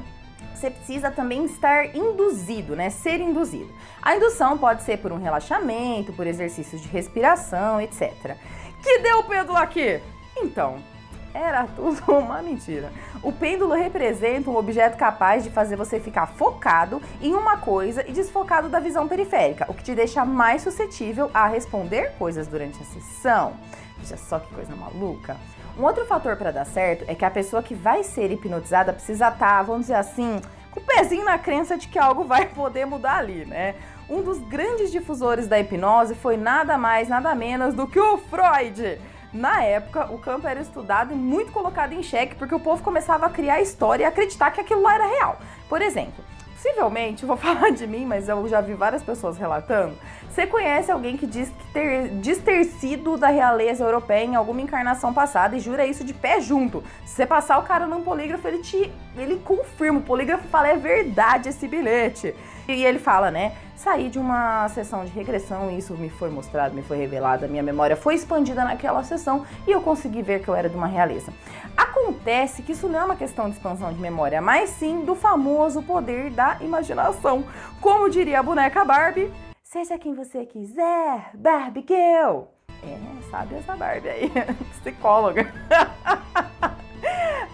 você 0.53 0.73
precisa 0.73 1.09
também 1.09 1.45
estar 1.45 1.95
induzido, 1.95 2.75
né? 2.75 2.91
Ser 2.91 3.21
induzido. 3.21 3.73
A 4.03 4.17
indução 4.17 4.59
pode 4.59 4.83
ser 4.83 4.99
por 4.99 5.13
um 5.13 5.19
relaxamento, 5.23 6.13
por 6.15 6.27
exercícios 6.27 6.83
de 6.83 6.89
respiração, 6.89 7.81
etc. 7.81 8.37
Que 8.83 8.99
deu 8.99 9.21
o 9.21 9.25
pêndulo 9.25 9.57
aqui? 9.57 10.01
Então, 10.37 10.83
era 11.33 11.67
tudo 11.67 12.03
uma 12.13 12.43
mentira. 12.43 12.93
O 13.23 13.33
pêndulo 13.33 13.75
representa 13.75 14.51
um 14.51 14.57
objeto 14.57 14.97
capaz 14.97 15.45
de 15.45 15.51
fazer 15.51 15.77
você 15.77 16.01
ficar 16.01 16.27
focado 16.27 17.01
em 17.21 17.35
uma 17.35 17.57
coisa 17.57 18.05
e 18.09 18.13
desfocado 18.13 18.69
da 18.69 18.81
visão 18.81 19.09
periférica, 19.09 19.67
o 19.69 19.75
que 19.75 19.83
te 19.83 19.95
deixa 19.95 20.25
mais 20.25 20.63
suscetível 20.63 21.31
a 21.33 21.47
responder 21.47 22.13
coisas 22.19 22.47
durante 22.47 22.83
a 22.83 22.87
sessão. 22.87 23.55
Veja 23.99 24.17
só 24.17 24.39
que 24.39 24.55
coisa 24.55 24.75
maluca. 24.77 25.37
Um 25.79 25.85
outro 25.85 26.05
fator 26.07 26.37
para 26.37 26.51
dar 26.51 26.65
certo 26.65 27.05
é 27.07 27.15
que 27.15 27.25
a 27.25 27.31
pessoa 27.31 27.63
que 27.63 27.75
vai 27.75 28.03
ser 28.03 28.31
hipnotizada 28.31 28.93
precisa 28.93 29.29
estar, 29.29 29.63
vamos 29.63 29.83
dizer 29.83 29.95
assim, 29.95 30.41
com 30.71 30.81
o 30.81 30.83
pezinho 30.83 31.25
na 31.25 31.39
crença 31.39 31.77
de 31.77 31.89
que 31.89 31.99
algo 31.99 32.25
vai 32.25 32.47
poder 32.55 32.85
mudar 32.85 33.19
ali, 33.19 33.45
né? 33.45 33.75
Um 34.09 34.23
dos 34.23 34.39
grandes 34.39 34.91
difusores 34.91 35.47
da 35.47 35.59
hipnose 35.61 36.15
foi 36.15 36.37
nada 36.37 36.79
mais, 36.79 37.09
nada 37.09 37.35
menos 37.35 37.75
do 37.75 37.87
que 37.87 38.01
o 38.01 38.19
Freud. 38.19 38.99
Na 39.33 39.63
época, 39.63 40.13
o 40.13 40.19
campo 40.19 40.47
era 40.47 40.61
estudado 40.61 41.13
e 41.13 41.17
muito 41.17 41.53
colocado 41.53 41.93
em 41.93 42.03
xeque 42.03 42.35
porque 42.35 42.55
o 42.55 42.61
povo 42.61 42.83
começava 42.83 43.27
a 43.27 43.31
criar 43.31 43.61
história 43.61 44.05
e 44.05 44.07
acreditar 44.07 44.51
que 44.51 44.61
aquilo 44.61 44.83
lá 44.83 44.95
era 44.95 45.07
real. 45.07 45.39
Por 45.69 45.83
exemplo, 45.83 46.25
Possivelmente, 46.59 47.25
vou 47.27 47.37
falar 47.37 47.71
de 47.71 47.87
mim, 47.87 48.05
mas 48.05 48.29
eu 48.29 48.47
já 48.49 48.61
vi 48.61 48.75
várias 48.75 49.03
pessoas 49.03 49.39
relatando. 49.39 49.97
Você 50.29 50.47
conhece 50.47 50.91
alguém 50.91 51.17
que 51.17 51.27
diz, 51.27 51.49
que 51.49 51.73
ter, 51.73 52.09
diz 52.21 52.39
ter 52.39 52.65
sido 52.65 53.17
da 53.17 53.29
realeza 53.29 53.85
europeia 53.85 54.25
em 54.25 54.35
alguma 54.35 54.61
encarnação 54.61 55.15
passada 55.15 55.57
e 55.57 55.61
jura 55.61 55.87
isso 55.87 56.05
de 56.05 56.13
pé 56.13 56.41
junto. 56.41 56.83
Se 57.07 57.15
você 57.15 57.27
passar 57.27 57.59
o 57.59 57.63
cara 57.63 57.87
num 57.87 58.03
polígrafo, 58.03 58.47
ele 58.47 58.59
te. 58.59 58.93
ele 59.17 59.37
confirma. 59.45 60.01
O 60.01 60.03
polígrafo 60.03 60.49
fala, 60.49 60.69
é 60.69 60.77
verdade 60.77 61.49
esse 61.49 61.67
bilhete. 61.69 62.35
E 62.67 62.85
ele 62.85 62.99
fala, 62.99 63.31
né? 63.31 63.53
Saí 63.79 64.09
de 64.09 64.19
uma 64.19 64.69
sessão 64.71 65.05
de 65.05 65.13
regressão 65.13 65.71
e 65.71 65.79
isso 65.79 65.95
me 65.95 66.11
foi 66.11 66.31
mostrado, 66.31 66.75
me 66.75 66.83
foi 66.83 66.97
revelado, 66.97 67.45
a 67.45 67.49
minha 67.49 67.63
memória 67.63 67.95
foi 67.95 68.17
expandida 68.17 68.65
naquela 68.65 69.05
sessão 69.05 69.47
e 69.69 69.71
eu 69.71 69.81
consegui 69.81 70.21
ver 70.21 70.43
que 70.43 70.49
eu 70.49 70.55
era 70.57 70.69
de 70.69 70.77
uma 70.77 70.89
realeza. 70.89 71.33
Acontece 71.77 72.61
que 72.63 72.73
isso 72.73 72.89
não 72.89 72.99
é 72.99 73.05
uma 73.05 73.15
questão 73.15 73.49
de 73.49 73.55
expansão 73.55 73.93
de 73.93 74.01
memória, 74.01 74.43
mas 74.43 74.71
sim 74.71 75.05
do 75.05 75.15
famoso 75.15 75.81
poder 75.81 76.29
da 76.31 76.57
imaginação. 76.61 77.45
Como 77.81 78.11
diria 78.11 78.41
a 78.41 78.43
boneca 78.43 78.85
Barbie, 78.85 79.33
seja 79.63 79.97
quem 79.97 80.13
você 80.13 80.45
quiser, 80.45 81.31
Barbie 81.35 81.87
Girl. 81.87 82.47
É, 82.83 82.99
sabe 83.31 83.55
essa 83.55 83.77
Barbie 83.77 84.09
aí, 84.09 84.33
psicóloga. 84.81 85.55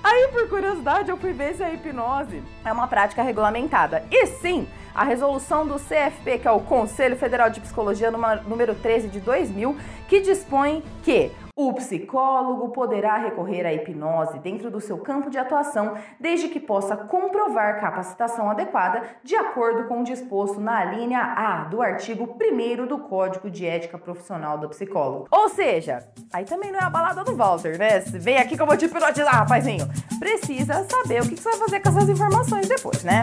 Aí, 0.02 0.28
por 0.28 0.48
curiosidade, 0.48 1.10
eu 1.10 1.16
fui 1.16 1.32
ver 1.32 1.54
se 1.54 1.62
a 1.62 1.72
hipnose 1.72 2.42
é 2.62 2.70
uma 2.70 2.86
prática 2.86 3.22
regulamentada. 3.22 4.04
E 4.10 4.26
sim, 4.26 4.68
a 4.94 5.04
resolução 5.04 5.66
do 5.66 5.74
CFP, 5.74 6.38
que 6.38 6.48
é 6.48 6.50
o 6.50 6.60
Conselho 6.60 7.16
Federal 7.16 7.50
de 7.50 7.60
Psicologia 7.60 8.10
número 8.10 8.74
13 8.74 9.08
de 9.08 9.20
2000, 9.20 9.76
que 10.08 10.20
dispõe 10.20 10.82
que 11.02 11.32
o 11.56 11.72
psicólogo 11.72 12.70
poderá 12.70 13.16
recorrer 13.16 13.64
à 13.64 13.72
hipnose 13.72 14.40
dentro 14.40 14.72
do 14.72 14.80
seu 14.80 14.98
campo 14.98 15.30
de 15.30 15.38
atuação, 15.38 15.94
desde 16.18 16.48
que 16.48 16.58
possa 16.58 16.96
comprovar 16.96 17.80
capacitação 17.80 18.50
adequada, 18.50 19.02
de 19.22 19.36
acordo 19.36 19.84
com 19.84 20.00
o 20.00 20.04
disposto 20.04 20.58
na 20.58 20.84
linha 20.84 21.20
A 21.20 21.64
do 21.64 21.80
artigo 21.80 22.36
1 22.40 22.86
do 22.86 22.98
Código 22.98 23.48
de 23.48 23.64
Ética 23.64 23.96
Profissional 23.96 24.58
do 24.58 24.68
Psicólogo. 24.68 25.28
Ou 25.30 25.48
seja, 25.48 26.04
aí 26.32 26.44
também 26.44 26.72
não 26.72 26.80
é 26.80 26.82
a 26.82 26.90
balada 26.90 27.22
do 27.22 27.36
Walter, 27.36 27.78
né? 27.78 28.00
Vem 28.00 28.38
aqui 28.38 28.56
que 28.56 28.62
eu 28.62 28.66
vou 28.66 28.76
te 28.76 28.86
hipnotizar, 28.86 29.36
rapazinho. 29.36 29.86
Precisa 30.18 30.84
saber 30.90 31.22
o 31.22 31.28
que 31.28 31.36
você 31.36 31.50
vai 31.50 31.58
fazer 31.58 31.80
com 31.80 31.88
essas 31.90 32.08
informações 32.08 32.68
depois, 32.68 33.04
né? 33.04 33.22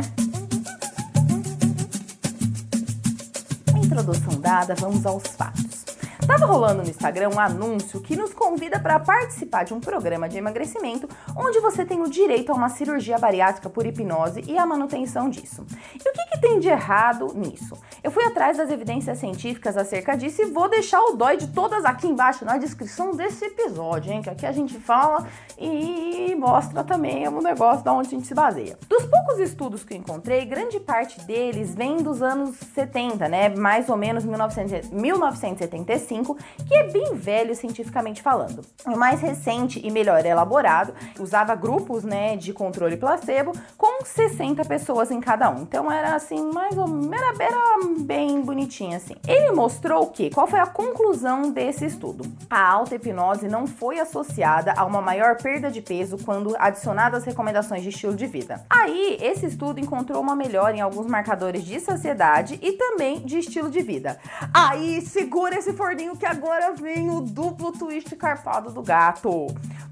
Introdução 3.92 4.40
dada, 4.40 4.74
vamos 4.74 5.06
aos 5.06 5.28
fatos. 5.28 5.84
Tava 6.26 6.46
rolando 6.46 6.82
no 6.82 6.90
Instagram 6.90 7.28
um 7.36 7.40
anúncio 7.40 8.00
que 8.00 8.16
nos 8.16 8.34
convida 8.34 8.80
para 8.80 8.98
participar 9.02 9.66
de 9.66 9.74
um 9.74 9.82
programa 9.82 10.30
de 10.30 10.38
emagrecimento 10.38 11.10
onde 11.36 11.60
você 11.60 11.84
tem 11.84 12.00
o 12.00 12.10
direito 12.10 12.54
a 12.54 12.56
uma 12.56 12.70
cirurgia 12.70 13.18
bariátrica 13.18 13.70
por 13.70 13.86
hipnose 13.86 14.46
e 14.48 14.58
a 14.58 14.66
manutenção 14.66 15.30
disso. 15.30 15.66
E 15.94 16.10
o 16.10 16.14
que, 16.14 16.26
que 16.32 16.40
tem 16.40 16.58
de 16.58 16.70
errado 16.70 17.34
nisso? 17.36 17.78
Eu 18.04 18.10
fui 18.10 18.24
atrás 18.24 18.58
das 18.58 18.72
evidências 18.72 19.20
científicas 19.20 19.78
acerca 19.78 20.18
disso 20.18 20.42
e 20.42 20.46
vou 20.46 20.68
deixar 20.68 21.00
o 21.00 21.16
dói 21.16 21.38
de 21.38 21.48
todas 21.50 21.86
aqui 21.86 22.08
embaixo 22.08 22.44
na 22.44 22.58
descrição 22.58 23.12
desse 23.12 23.46
episódio, 23.46 24.12
hein? 24.12 24.24
Que 24.24 24.30
aqui 24.32 24.44
a 24.44 24.52
gente 24.52 24.80
fala 24.80 25.28
e 25.56 26.36
mostra 26.36 26.84
também 26.84 27.28
o 27.28 27.40
negócio 27.44 27.86
da 27.86 27.94
onde 27.94 28.08
a 28.08 28.12
gente 28.12 28.26
se 28.26 28.34
baseia. 28.34 28.76
Dos 28.90 29.06
poucos 29.06 29.38
estudos 29.40 29.84
que 29.84 29.94
eu 29.94 30.00
encontrei, 30.00 30.46
grande 30.46 30.80
parte 30.80 31.22
deles 31.22 31.76
vem 31.76 31.98
dos 31.98 32.24
anos 32.24 32.56
70, 32.74 33.30
né? 33.30 33.50
Mais 33.50 33.88
ou 33.88 33.96
menos 33.96 34.26
1900, 34.26 34.90
1975 34.90 36.36
que 36.68 36.74
é 36.74 36.88
bem 36.92 37.14
velho 37.14 37.54
cientificamente 37.54 38.20
falando. 38.24 38.66
O 38.84 38.98
mais 38.98 39.22
recente 39.22 39.80
e 39.84 39.92
melhor 39.92 40.26
elaborado 40.26 40.92
usava 41.20 41.54
grupos 41.54 42.04
né, 42.04 42.36
de 42.36 42.52
controle 42.52 42.98
placebo 42.98 43.52
com 43.78 44.04
60 44.04 44.66
pessoas 44.66 45.12
em 45.12 45.20
cada 45.20 45.52
um. 45.52 45.62
Então 45.62 45.92
era 45.92 46.16
assim, 46.16 46.52
mais 46.52 46.76
ou 46.76 46.88
menos, 46.88 47.12
era, 47.12 47.44
era 47.44 47.91
bem 48.00 48.42
bonitinho 48.42 48.98
assim. 48.98 49.16
Ele 49.28 49.52
mostrou 49.52 50.08
que, 50.08 50.30
qual 50.30 50.48
foi 50.48 50.60
a 50.60 50.66
conclusão 50.66 51.52
desse 51.52 51.86
estudo? 51.86 52.26
A 52.50 52.62
alta 52.62 52.96
hipnose 52.96 53.48
não 53.48 53.68
foi 53.68 54.00
associada 54.00 54.74
a 54.76 54.86
uma 54.86 55.02
maior 55.02 55.38
perda 55.38 55.70
de 55.70 55.82
peso 55.82 56.18
quando 56.24 56.56
adicionada 56.58 57.18
às 57.18 57.24
recomendações 57.24 57.84
de 57.84 57.90
estilo 57.90 58.16
de 58.16 58.26
vida. 58.26 58.66
Aí, 58.70 59.18
esse 59.22 59.46
estudo 59.46 59.80
encontrou 59.80 60.22
uma 60.22 60.36
melhora 60.36 60.76
em 60.76 60.82
alguns 60.82 61.08
marcadores 61.08 61.64
de 61.64 61.80
saciedade 61.80 62.60
e 62.62 62.74
também 62.74 63.20
de 63.20 63.40
estilo 63.40 63.70
de 63.70 63.82
vida. 63.82 64.20
Aí, 64.54 65.02
segura 65.02 65.58
esse 65.58 65.74
forninho 65.74 66.16
que 66.16 66.26
agora 66.26 66.74
vem 66.74 67.10
o 67.10 67.22
duplo 67.22 67.72
twist 67.72 68.16
carpado 68.16 68.72
do 68.72 68.82
gato. 68.82 69.48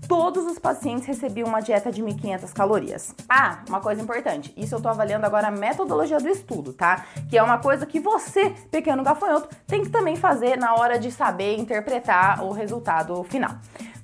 Todos 0.09 0.43
os 0.47 0.57
pacientes 0.57 1.05
recebiam 1.05 1.47
uma 1.47 1.59
dieta 1.59 1.91
de 1.91 2.01
1.500 2.01 2.51
calorias. 2.51 3.13
Ah, 3.29 3.59
uma 3.69 3.79
coisa 3.79 4.01
importante, 4.01 4.51
isso 4.57 4.73
eu 4.73 4.81
tô 4.81 4.89
avaliando 4.89 5.23
agora 5.23 5.49
a 5.49 5.51
metodologia 5.51 6.17
do 6.17 6.27
estudo, 6.27 6.73
tá? 6.73 7.05
Que 7.29 7.37
é 7.37 7.43
uma 7.43 7.59
coisa 7.59 7.85
que 7.85 7.99
você, 7.99 8.49
pequeno 8.71 9.03
gafanhoto, 9.03 9.55
tem 9.67 9.83
que 9.83 9.89
também 9.91 10.15
fazer 10.15 10.57
na 10.57 10.73
hora 10.73 10.97
de 10.97 11.11
saber 11.11 11.59
interpretar 11.59 12.43
o 12.43 12.51
resultado 12.51 13.23
final. 13.25 13.51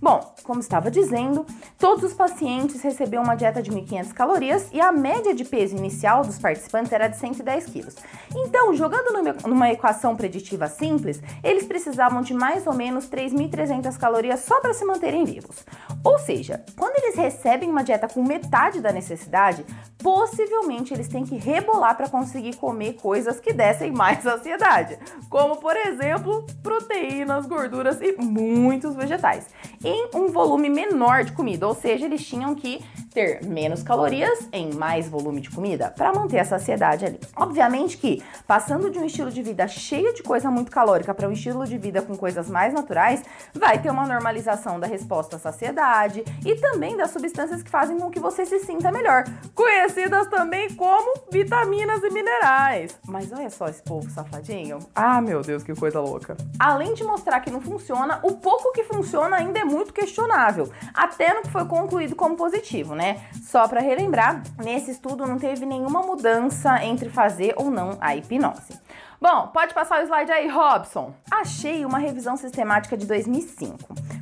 Bom, 0.06 0.36
como 0.44 0.60
estava 0.60 0.92
dizendo, 0.92 1.48
todos 1.80 2.04
os 2.04 2.14
pacientes 2.14 2.80
recebiam 2.84 3.24
uma 3.24 3.34
dieta 3.34 3.60
de 3.60 3.72
1.500 3.72 4.14
calorias 4.14 4.70
e 4.72 4.80
a 4.80 4.92
média 4.92 5.34
de 5.34 5.44
peso 5.44 5.76
inicial 5.76 6.24
dos 6.24 6.38
participantes 6.38 6.92
era 6.92 7.08
de 7.08 7.18
110 7.18 7.66
quilos. 7.66 7.96
Então, 8.36 8.72
jogando 8.76 9.12
numa 9.48 9.72
equação 9.72 10.16
preditiva 10.16 10.68
simples, 10.68 11.20
eles 11.44 11.66
precisavam 11.66 12.22
de 12.22 12.36
mais 12.36 12.68
ou 12.68 12.76
menos 12.76 13.10
3.300 13.10 13.98
calorias 13.98 14.42
só 14.42 14.62
para 14.62 14.76
se 14.76 14.86
manterem 14.86 15.26
vivos. 15.26 15.66
Ou 16.04 16.20
seja, 16.20 16.64
quando 16.78 17.04
eles 17.04 17.16
recebem 17.16 17.72
uma 17.72 17.84
dieta 17.84 18.08
com 18.08 18.22
metade 18.22 18.82
da 18.82 18.92
necessidade, 18.92 19.66
possivelmente 20.04 20.94
eles 20.94 21.08
têm 21.08 21.24
que 21.24 21.36
rebolar 21.36 21.98
para 21.98 22.08
conseguir 22.08 22.58
comer 22.58 22.94
coisas 22.94 23.40
que 23.40 23.52
dessem 23.52 23.92
mais 23.92 24.22
saciedade, 24.22 25.00
como 25.32 25.56
por 25.56 25.76
exemplo, 25.76 26.46
proteínas, 26.62 27.48
gorduras 27.48 28.00
e 28.02 28.16
muitos 28.22 28.96
vegetais 28.96 29.48
em 29.96 30.10
um 30.14 30.28
volume 30.28 30.70
menor 30.70 31.24
de 31.24 31.32
comida, 31.32 31.68
ou 31.68 31.74
seja, 31.74 32.06
eles 32.06 32.26
tinham 32.26 32.54
que 32.54 32.82
ter 33.16 33.46
menos 33.46 33.82
calorias 33.82 34.50
em 34.52 34.74
mais 34.74 35.08
volume 35.08 35.40
de 35.40 35.50
comida 35.50 35.90
para 35.90 36.14
manter 36.14 36.38
a 36.38 36.44
saciedade 36.44 37.06
ali. 37.06 37.20
Obviamente 37.34 37.98
que 37.98 38.22
passando 38.46 38.92
de 38.92 39.00
um 39.00 39.06
estilo 39.06 39.32
de 39.32 39.42
vida 39.42 39.66
cheio 39.70 40.14
de 40.14 40.22
coisa 40.22 40.52
muito 40.52 40.70
calórica 40.70 41.14
para 41.14 41.30
um 41.30 41.32
estilo 41.32 41.66
de 41.66 41.78
vida 41.78 42.02
com 42.02 42.18
coisas 42.18 42.50
mais 42.50 42.74
naturais, 42.74 43.24
vai 43.54 43.82
ter 43.82 43.90
uma 43.90 44.06
normalização 44.06 44.78
da 44.82 44.86
resposta 44.86 45.38
à 45.38 45.40
saciedade 45.40 46.26
e 46.46 46.56
também 46.56 46.98
das 46.98 47.12
substâncias 47.12 47.64
que 47.64 47.70
fazem 47.70 47.98
com 47.98 48.12
que 48.12 48.20
você 48.20 48.46
se 48.46 48.60
sinta 48.60 48.92
melhor, 48.92 49.24
conhecidas 49.54 50.28
também 50.28 50.74
como 50.76 51.22
vitaminas 51.32 52.04
e 52.04 52.10
minerais. 52.10 53.00
Mas 53.08 53.32
olha 53.32 53.50
só 53.50 53.70
esse 53.70 53.82
povo 53.82 54.10
safadinho. 54.10 54.80
Ah, 54.94 55.22
meu 55.22 55.42
Deus, 55.42 55.64
que 55.64 55.74
coisa 55.74 56.02
louca. 56.02 56.36
Além 56.60 56.94
de 56.94 57.04
mostrar 57.06 57.40
que 57.40 57.50
não 57.50 57.62
funciona, 57.62 58.20
o 58.24 58.34
pouco 58.34 58.74
que 58.74 58.84
funciona 58.84 59.38
ainda 59.38 59.60
é 59.60 59.64
muito 59.64 59.94
questionável, 59.94 60.70
até 60.94 61.34
no 61.34 61.44
que 61.44 61.50
foi 61.50 61.64
concluído 61.64 62.14
como 62.14 62.36
positivo, 62.36 62.94
né? 62.94 63.05
Né? 63.06 63.22
Só 63.44 63.68
para 63.68 63.82
relembrar, 63.82 64.42
nesse 64.64 64.90
estudo 64.90 65.28
não 65.28 65.38
teve 65.38 65.66
nenhuma 65.66 66.02
mudança 66.02 66.84
entre 66.84 67.10
fazer 67.10 67.54
ou 67.56 67.70
não 67.70 67.98
a 68.02 68.16
hipnose. 68.16 68.74
Bom, 69.22 69.48
pode 69.48 69.74
passar 69.74 70.02
o 70.02 70.04
slide 70.04 70.32
aí, 70.32 70.48
Robson. 70.48 71.14
Achei 71.32 71.86
uma 71.86 72.00
revisão 72.00 72.36
sistemática 72.36 72.98
de 72.98 73.06
2005. 73.06 73.78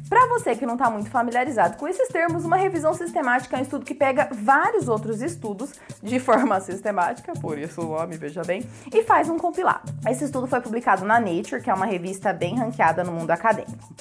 Para 0.07 0.27
você 0.27 0.55
que 0.55 0.65
não 0.65 0.75
está 0.75 0.89
muito 0.89 1.09
familiarizado 1.09 1.77
com 1.77 1.87
esses 1.87 2.07
termos, 2.09 2.45
uma 2.45 2.57
revisão 2.57 2.93
sistemática 2.93 3.55
é 3.55 3.59
um 3.59 3.63
estudo 3.63 3.85
que 3.85 3.95
pega 3.95 4.29
vários 4.31 4.87
outros 4.87 5.21
estudos 5.21 5.73
de 6.01 6.19
forma 6.19 6.59
sistemática, 6.59 7.33
por 7.33 7.57
isso 7.57 7.81
o 7.81 7.97
nome, 7.97 8.17
veja 8.17 8.43
bem, 8.43 8.63
e 8.93 9.01
faz 9.03 9.29
um 9.29 9.37
compilado. 9.37 9.91
Esse 10.07 10.25
estudo 10.25 10.45
foi 10.45 10.61
publicado 10.61 11.03
na 11.03 11.19
Nature, 11.19 11.61
que 11.61 11.69
é 11.69 11.73
uma 11.73 11.85
revista 11.85 12.31
bem 12.31 12.55
ranqueada 12.55 13.03
no 13.03 13.11
mundo 13.11 13.31
acadêmico. 13.31 13.93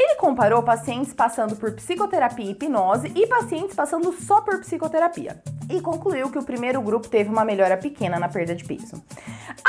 Ele 0.00 0.14
comparou 0.14 0.62
pacientes 0.62 1.12
passando 1.12 1.54
por 1.56 1.72
psicoterapia 1.72 2.46
e 2.46 2.52
hipnose 2.52 3.12
e 3.14 3.26
pacientes 3.26 3.76
passando 3.76 4.10
só 4.14 4.40
por 4.40 4.58
psicoterapia 4.60 5.42
e 5.68 5.78
concluiu 5.78 6.30
que 6.30 6.38
o 6.38 6.42
primeiro 6.42 6.80
grupo 6.80 7.06
teve 7.06 7.28
uma 7.28 7.44
melhora 7.44 7.76
pequena 7.76 8.18
na 8.18 8.26
perda 8.26 8.54
de 8.54 8.64
peso. 8.64 9.04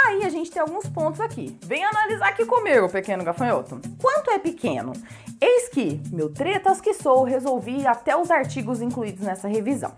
Aí 0.06 0.24
a 0.24 0.30
gente 0.30 0.50
tem 0.50 0.62
alguns 0.62 0.88
pontos 0.88 1.20
aqui. 1.20 1.60
Vem 1.66 1.84
analisar 1.84 2.30
aqui 2.30 2.46
comigo, 2.46 2.90
pequeno 2.90 3.26
gafanhoto. 3.26 3.82
Quanto 4.02 4.32
é 4.32 4.40
pequeno? 4.40 4.94
Eis 5.42 5.68
que, 5.68 6.02
meu 6.14 6.30
tretas 6.30 6.80
que 6.80 6.94
sou, 6.94 7.26
resolvi 7.26 7.86
até 7.86 8.16
os 8.16 8.32
artigos 8.32 8.82
incluídos 8.82 9.26
nessa 9.26 9.50
revisão. 9.50 9.92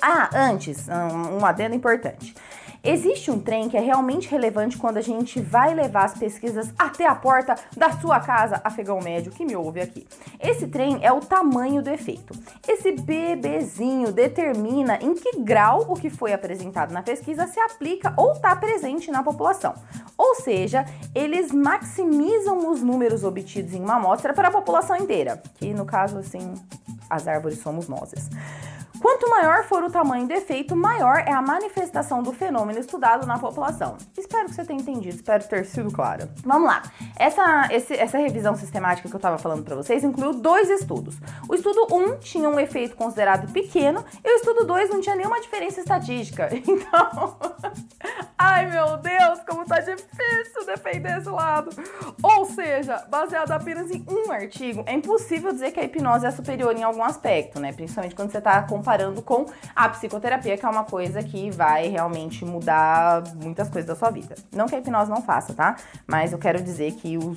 Ah, 0.00 0.30
antes, 0.32 0.86
um, 0.86 1.40
um 1.40 1.44
adendo 1.44 1.74
importante. 1.74 2.36
Existe 2.86 3.32
um 3.32 3.40
trem 3.40 3.68
que 3.68 3.76
é 3.76 3.80
realmente 3.80 4.28
relevante 4.28 4.78
quando 4.78 4.98
a 4.98 5.02
gente 5.02 5.40
vai 5.40 5.74
levar 5.74 6.04
as 6.04 6.14
pesquisas 6.14 6.72
até 6.78 7.04
a 7.04 7.16
porta 7.16 7.56
da 7.76 7.90
sua 7.90 8.20
casa, 8.20 8.60
afegão 8.62 9.00
médio 9.00 9.32
que 9.32 9.44
me 9.44 9.56
ouve 9.56 9.80
aqui. 9.80 10.06
Esse 10.38 10.68
trem 10.68 11.00
é 11.02 11.10
o 11.12 11.18
tamanho 11.18 11.82
do 11.82 11.90
efeito. 11.90 12.32
Esse 12.66 12.92
bebezinho 12.92 14.12
determina 14.12 15.00
em 15.02 15.14
que 15.14 15.40
grau 15.40 15.84
o 15.88 15.96
que 15.96 16.08
foi 16.08 16.32
apresentado 16.32 16.92
na 16.92 17.02
pesquisa 17.02 17.48
se 17.48 17.58
aplica 17.58 18.14
ou 18.16 18.34
está 18.34 18.54
presente 18.54 19.10
na 19.10 19.20
população. 19.20 19.74
Ou 20.16 20.36
seja, 20.36 20.84
eles 21.12 21.50
maximizam 21.50 22.70
os 22.70 22.80
números 22.82 23.24
obtidos 23.24 23.74
em 23.74 23.82
uma 23.82 23.96
amostra 23.96 24.32
para 24.32 24.46
a 24.46 24.52
população 24.52 24.96
inteira, 24.96 25.42
que 25.56 25.74
no 25.74 25.84
caso, 25.84 26.18
assim, 26.18 26.54
as 27.10 27.26
árvores 27.26 27.58
somos 27.58 27.88
nós. 27.88 28.12
Quanto 29.00 29.28
maior 29.30 29.64
for 29.64 29.82
o 29.84 29.90
tamanho 29.90 30.26
do 30.26 30.32
efeito, 30.32 30.74
maior 30.74 31.18
é 31.26 31.32
a 31.32 31.42
manifestação 31.42 32.22
do 32.22 32.32
fenômeno 32.32 32.78
estudado 32.78 33.26
na 33.26 33.38
população. 33.38 33.96
Espero 34.16 34.46
que 34.46 34.54
você 34.54 34.64
tenha 34.64 34.80
entendido, 34.80 35.14
espero 35.16 35.44
ter 35.44 35.64
sido 35.66 35.90
clara. 35.92 36.30
Vamos 36.44 36.68
lá. 36.68 36.82
Essa, 37.18 37.68
esse- 37.70 37.94
essa 37.94 38.18
revisão 38.18 38.56
sistemática 38.56 39.08
que 39.08 39.14
eu 39.14 39.18
estava 39.18 39.38
falando 39.38 39.62
para 39.64 39.76
vocês 39.76 40.02
incluiu 40.02 40.32
dois 40.34 40.68
estudos. 40.70 41.16
O 41.48 41.54
estudo 41.54 41.86
1 41.94 42.18
tinha 42.18 42.48
um 42.48 42.58
efeito 42.58 42.96
considerado 42.96 43.52
pequeno 43.52 44.04
e 44.24 44.28
o 44.30 44.36
estudo 44.36 44.64
2 44.66 44.90
não 44.90 45.00
tinha 45.00 45.14
nenhuma 45.14 45.40
diferença 45.40 45.80
estatística. 45.80 46.48
Então, 46.66 47.36
ai 48.38 48.66
meu 48.70 48.96
Deus, 48.98 49.40
como 49.48 49.64
tá 49.64 49.78
difícil 49.80 50.64
defender 50.66 51.18
esse 51.18 51.28
lado. 51.28 51.70
Ou 52.22 52.44
seja, 52.44 53.04
baseado 53.08 53.50
apenas 53.52 53.90
em 53.90 54.04
um 54.08 54.30
artigo, 54.30 54.82
é 54.86 54.92
impossível 54.94 55.52
dizer 55.52 55.70
que 55.72 55.80
a 55.80 55.84
hipnose 55.84 56.26
é 56.26 56.30
superior 56.30 56.74
em 56.76 56.82
algum 56.82 57.02
aspecto, 57.02 57.58
né? 57.60 57.72
Principalmente 57.72 58.14
quando 58.14 58.30
você 58.30 58.38
está 58.38 58.62
comparando 58.86 59.20
com 59.20 59.46
a 59.74 59.88
psicoterapia, 59.88 60.56
que 60.56 60.64
é 60.64 60.68
uma 60.68 60.84
coisa 60.84 61.20
que 61.20 61.50
vai 61.50 61.88
realmente 61.88 62.44
mudar 62.44 63.24
muitas 63.34 63.68
coisas 63.68 63.88
da 63.88 63.96
sua 63.96 64.10
vida. 64.10 64.36
Não 64.52 64.66
que 64.66 64.76
a 64.76 64.78
hipnose 64.78 65.10
não 65.10 65.20
faça, 65.20 65.52
tá? 65.52 65.74
Mas 66.06 66.32
eu 66.32 66.38
quero 66.38 66.62
dizer 66.62 66.92
que 66.92 67.18
os 67.18 67.36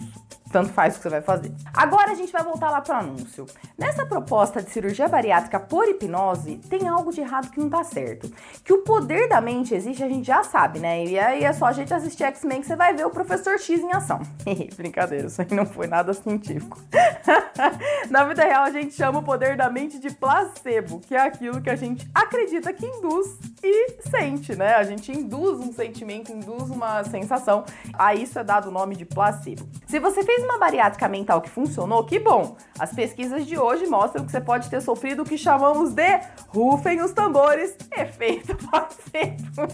tanto 0.52 0.72
faz 0.74 0.96
o 0.96 0.98
que 0.98 1.04
você 1.04 1.10
vai 1.10 1.22
fazer. 1.22 1.52
Agora 1.74 2.12
a 2.12 2.16
gente 2.16 2.32
vai 2.32 2.44
voltar 2.44 2.72
lá 2.72 2.82
pro 2.82 2.96
anúncio. 2.96 3.46
Nessa 3.78 4.06
proposta 4.06 4.62
de 4.62 4.70
cirurgia 4.70 5.08
bariátrica 5.08 5.60
por 5.60 5.88
hipnose, 5.88 6.58
tem 6.70 6.88
algo 6.88 7.12
de 7.12 7.22
errado 7.22 7.50
que 7.50 7.60
não 7.60 7.70
tá 7.70 7.84
certo. 7.84 8.32
Que 8.64 8.74
o 8.74 8.80
poder 8.80 9.30
da 9.30 9.40
mente 9.40 9.74
existe, 9.74 10.04
a 10.04 10.10
gente 10.10 10.26
já 10.26 10.44
sabe, 10.44 10.80
né? 10.80 11.06
E 11.06 11.20
aí 11.20 11.44
é 11.44 11.54
só 11.54 11.66
a 11.66 11.72
gente 11.72 11.94
assistir 11.94 12.24
X-Men 12.24 12.62
que 12.62 12.68
você 12.68 12.76
vai 12.76 12.94
ver 12.94 13.06
o 13.06 13.10
professor 13.10 13.60
X 13.60 13.80
em 13.82 13.92
ação. 13.92 14.20
Brincadeira, 14.76 15.28
isso 15.28 15.42
aí 15.42 15.48
não 15.52 15.66
foi 15.66 15.88
nada 15.88 16.14
científico. 16.14 16.80
Na 18.10 18.24
vida 18.24 18.44
real, 18.44 18.64
a 18.64 18.72
gente 18.72 18.94
chama 18.94 19.20
o 19.20 19.24
poder 19.24 19.56
da 19.56 19.70
mente 19.70 20.00
de 20.00 20.10
placebo, 20.10 21.00
que 21.00 21.16
é 21.16 21.22
aquilo 21.22 21.62
que 21.62 21.70
a 21.70 21.76
gente 21.76 22.10
acredita 22.14 22.74
que 22.74 22.86
induz 22.86 23.38
e 23.64 24.02
sente, 24.10 24.56
né? 24.56 24.76
A 24.76 24.84
gente 24.84 25.12
induz 25.12 25.60
um 25.60 25.72
sentimento, 25.72 26.32
induz 26.32 26.70
uma 26.70 27.04
sensação. 27.04 27.66
A 27.94 28.16
isso 28.16 28.40
é 28.40 28.44
dado 28.44 28.70
o 28.70 28.72
nome 28.72 28.96
de 28.96 29.06
placebo. 29.06 29.68
Se 29.88 30.00
você 30.00 30.24
fez 30.24 30.39
uma 30.44 30.58
bariátrica 30.58 31.08
mental 31.08 31.42
que 31.42 31.50
funcionou, 31.50 32.04
que 32.06 32.20
bom! 32.20 32.56
As 32.78 32.94
pesquisas 32.94 33.46
de 33.46 33.58
hoje 33.58 33.86
mostram 33.88 34.26
que 34.26 34.32
você 34.32 34.42
pode 34.42 34.70
ter 34.70 34.82
sofrido 34.82 35.24
o 35.24 35.26
que 35.26 35.38
chamamos 35.38 35.94
de 35.94 36.20
rufem 36.48 37.02
os 37.02 37.12
tambores, 37.12 37.76
efeito 37.96 38.56
placebo. 38.70 39.68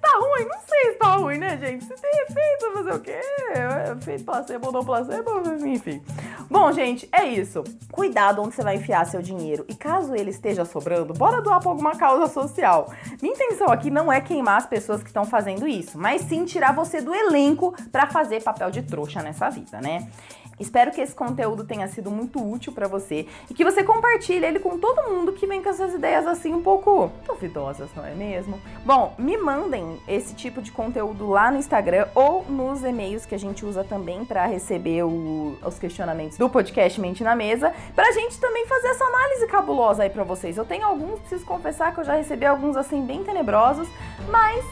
tá 0.00 0.18
ruim? 0.18 0.46
Não 0.46 0.58
sei 0.66 0.92
se 0.92 0.98
tá 0.98 1.16
ruim, 1.16 1.38
né, 1.38 1.56
gente? 1.58 1.84
Se 1.84 1.94
tem 1.94 2.10
efeito, 2.28 2.72
fazer 2.74 2.94
o 2.94 3.00
quê? 3.00 3.20
Efeito 3.98 4.24
placebo 4.24 4.66
ou 4.66 4.72
não 4.72 4.84
placebo, 4.84 5.30
enfim. 5.66 6.02
Bom, 6.50 6.70
gente, 6.72 7.08
é 7.12 7.24
isso. 7.24 7.64
Cuidado 7.90 8.42
onde 8.42 8.54
você 8.54 8.62
vai 8.62 8.76
enfiar 8.76 9.06
seu 9.06 9.22
dinheiro. 9.22 9.64
E 9.68 9.74
caso 9.74 10.14
ele 10.14 10.30
esteja 10.30 10.64
sobrando, 10.64 11.14
bora 11.14 11.40
doar 11.40 11.60
pra 11.60 11.70
alguma 11.70 11.96
causa 11.96 12.26
social. 12.26 12.92
Minha 13.22 13.34
intenção 13.34 13.68
aqui 13.68 13.90
não 13.90 14.12
é 14.12 14.20
queimar 14.20 14.58
as 14.58 14.66
pessoas 14.66 15.02
que 15.02 15.08
estão 15.08 15.24
fazendo 15.24 15.66
isso, 15.66 15.98
mas 15.98 16.22
sim 16.22 16.44
tirar 16.44 16.74
você 16.74 17.00
do 17.00 17.14
elenco 17.14 17.74
pra 17.90 18.06
fazer 18.06 18.42
papel 18.42 18.70
de 18.70 18.82
trouxa 18.82 19.22
nessa 19.22 19.48
né? 19.80 20.08
Espero 20.58 20.92
que 20.92 21.00
esse 21.00 21.12
conteúdo 21.12 21.64
tenha 21.64 21.88
sido 21.88 22.12
muito 22.12 22.38
útil 22.40 22.72
pra 22.72 22.86
você 22.86 23.26
e 23.50 23.54
que 23.54 23.64
você 23.64 23.82
compartilhe 23.82 24.46
ele 24.46 24.60
com 24.60 24.78
todo 24.78 25.10
mundo 25.10 25.32
que 25.32 25.48
vem 25.48 25.60
com 25.60 25.68
essas 25.68 25.92
ideias 25.92 26.24
assim 26.28 26.52
um 26.54 26.62
pouco 26.62 27.10
duvidosas, 27.26 27.90
não 27.96 28.06
é 28.06 28.14
mesmo? 28.14 28.60
Bom, 28.84 29.14
me 29.18 29.36
mandem 29.36 29.98
esse 30.06 30.32
tipo 30.34 30.62
de 30.62 30.70
conteúdo 30.70 31.28
lá 31.28 31.50
no 31.50 31.58
Instagram 31.58 32.06
ou 32.14 32.44
nos 32.48 32.84
e-mails 32.84 33.26
que 33.26 33.34
a 33.34 33.38
gente 33.38 33.66
usa 33.66 33.82
também 33.82 34.24
pra 34.24 34.46
receber 34.46 35.02
o- 35.02 35.58
os 35.66 35.76
questionamentos 35.76 36.38
do 36.38 36.48
podcast 36.48 37.00
Mente 37.00 37.24
na 37.24 37.34
Mesa, 37.34 37.74
pra 37.92 38.12
gente 38.12 38.38
também 38.38 38.64
fazer 38.68 38.88
essa 38.88 39.04
análise 39.04 39.46
cabulosa 39.48 40.04
aí 40.04 40.10
pra 40.10 40.22
vocês. 40.22 40.56
Eu 40.56 40.64
tenho 40.64 40.86
alguns, 40.86 41.18
preciso 41.18 41.44
confessar 41.44 41.92
que 41.92 41.98
eu 41.98 42.04
já 42.04 42.14
recebi 42.14 42.46
alguns 42.46 42.76
assim 42.76 43.04
bem 43.04 43.24
tenebrosos, 43.24 43.88
mas 44.30 44.64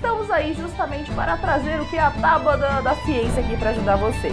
estamos 0.00 0.30
aí 0.30 0.54
justamente 0.54 1.12
para 1.12 1.36
trazer 1.36 1.78
o 1.78 1.84
que 1.84 1.96
é 1.96 2.00
a 2.00 2.10
tábua 2.10 2.56
da, 2.56 2.80
da 2.80 2.94
ciência 3.04 3.42
aqui 3.42 3.54
pra 3.58 3.68
ajudar 3.68 3.96
vocês. 3.96 4.32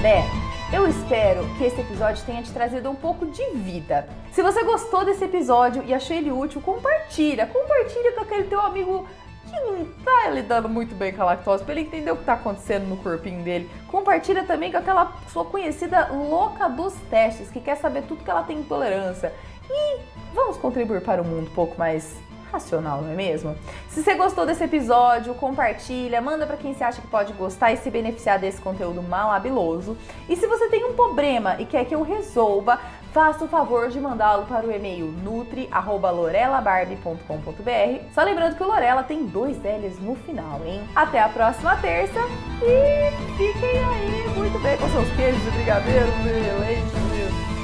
Bé, 0.00 0.24
eu 0.72 0.86
espero 0.86 1.44
que 1.58 1.64
esse 1.64 1.80
episódio 1.80 2.24
tenha 2.24 2.42
te 2.44 2.52
trazido 2.52 2.88
um 2.88 2.94
pouco 2.94 3.26
de 3.26 3.44
vida. 3.54 4.08
Se 4.30 4.40
você 4.40 4.62
gostou 4.62 5.04
desse 5.04 5.24
episódio 5.24 5.82
e 5.84 5.92
achou 5.92 6.16
ele 6.16 6.30
útil, 6.30 6.60
compartilha. 6.60 7.46
Compartilha 7.46 8.12
com 8.12 8.20
aquele 8.20 8.44
teu 8.44 8.60
amigo 8.60 9.08
que 9.50 9.60
não 9.60 9.84
tá 10.04 10.30
lidando 10.30 10.68
muito 10.68 10.94
bem 10.94 11.12
com 11.12 11.22
a 11.22 11.26
lactose, 11.26 11.64
pra 11.64 11.72
ele 11.74 11.82
entender 11.82 12.10
o 12.10 12.16
que 12.16 12.24
tá 12.24 12.34
acontecendo 12.34 12.86
no 12.86 12.96
corpinho 12.98 13.42
dele. 13.42 13.68
Compartilha 13.88 14.44
também 14.44 14.70
com 14.70 14.78
aquela 14.78 15.12
sua 15.32 15.44
conhecida 15.44 16.08
louca 16.12 16.68
dos 16.68 16.94
testes, 17.10 17.50
que 17.50 17.60
quer 17.60 17.76
saber 17.76 18.02
tudo 18.02 18.24
que 18.24 18.30
ela 18.30 18.42
tem 18.42 18.58
intolerância. 18.58 19.32
E 19.70 19.98
vamos 20.34 20.56
contribuir 20.56 21.00
para 21.00 21.22
um 21.22 21.24
mundo 21.24 21.48
um 21.50 21.54
pouco 21.54 21.78
mais 21.78 22.16
racional, 22.54 23.02
não 23.02 23.10
é 23.10 23.14
mesmo? 23.14 23.54
Se 23.88 24.02
você 24.02 24.14
gostou 24.14 24.46
desse 24.46 24.62
episódio, 24.62 25.34
compartilha, 25.34 26.20
manda 26.20 26.46
pra 26.46 26.56
quem 26.56 26.72
você 26.72 26.84
acha 26.84 27.00
que 27.00 27.08
pode 27.08 27.32
gostar 27.32 27.72
e 27.72 27.76
se 27.76 27.90
beneficiar 27.90 28.38
desse 28.38 28.60
conteúdo 28.60 29.02
malabiloso. 29.02 29.96
E 30.28 30.36
se 30.36 30.46
você 30.46 30.68
tem 30.68 30.84
um 30.84 30.92
problema 30.94 31.56
e 31.58 31.66
quer 31.66 31.84
que 31.84 31.92
eu 31.94 32.02
resolva, 32.02 32.78
faça 33.12 33.44
o 33.44 33.48
favor 33.48 33.88
de 33.88 34.00
mandá-lo 34.00 34.46
para 34.46 34.64
o 34.66 34.72
e-mail 34.72 35.06
nutri@lorelabarbie.com.br. 35.06 38.04
Só 38.12 38.22
lembrando 38.22 38.56
que 38.56 38.62
o 38.62 38.66
Lorela 38.66 39.02
tem 39.02 39.26
dois 39.26 39.56
L's 39.58 39.98
no 40.00 40.14
final, 40.14 40.60
hein? 40.64 40.80
Até 40.94 41.20
a 41.20 41.28
próxima 41.28 41.76
terça 41.76 42.20
e 42.62 43.10
fiquem 43.36 43.84
aí 43.84 44.28
muito 44.36 44.58
bem 44.60 44.78
com 44.78 44.88
seus 44.90 45.08
queijos 45.16 45.44
e 45.46 45.50
brigadeiros 45.50 46.14
e 46.24 46.30
leite 46.60 46.94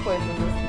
coisas 0.02 0.59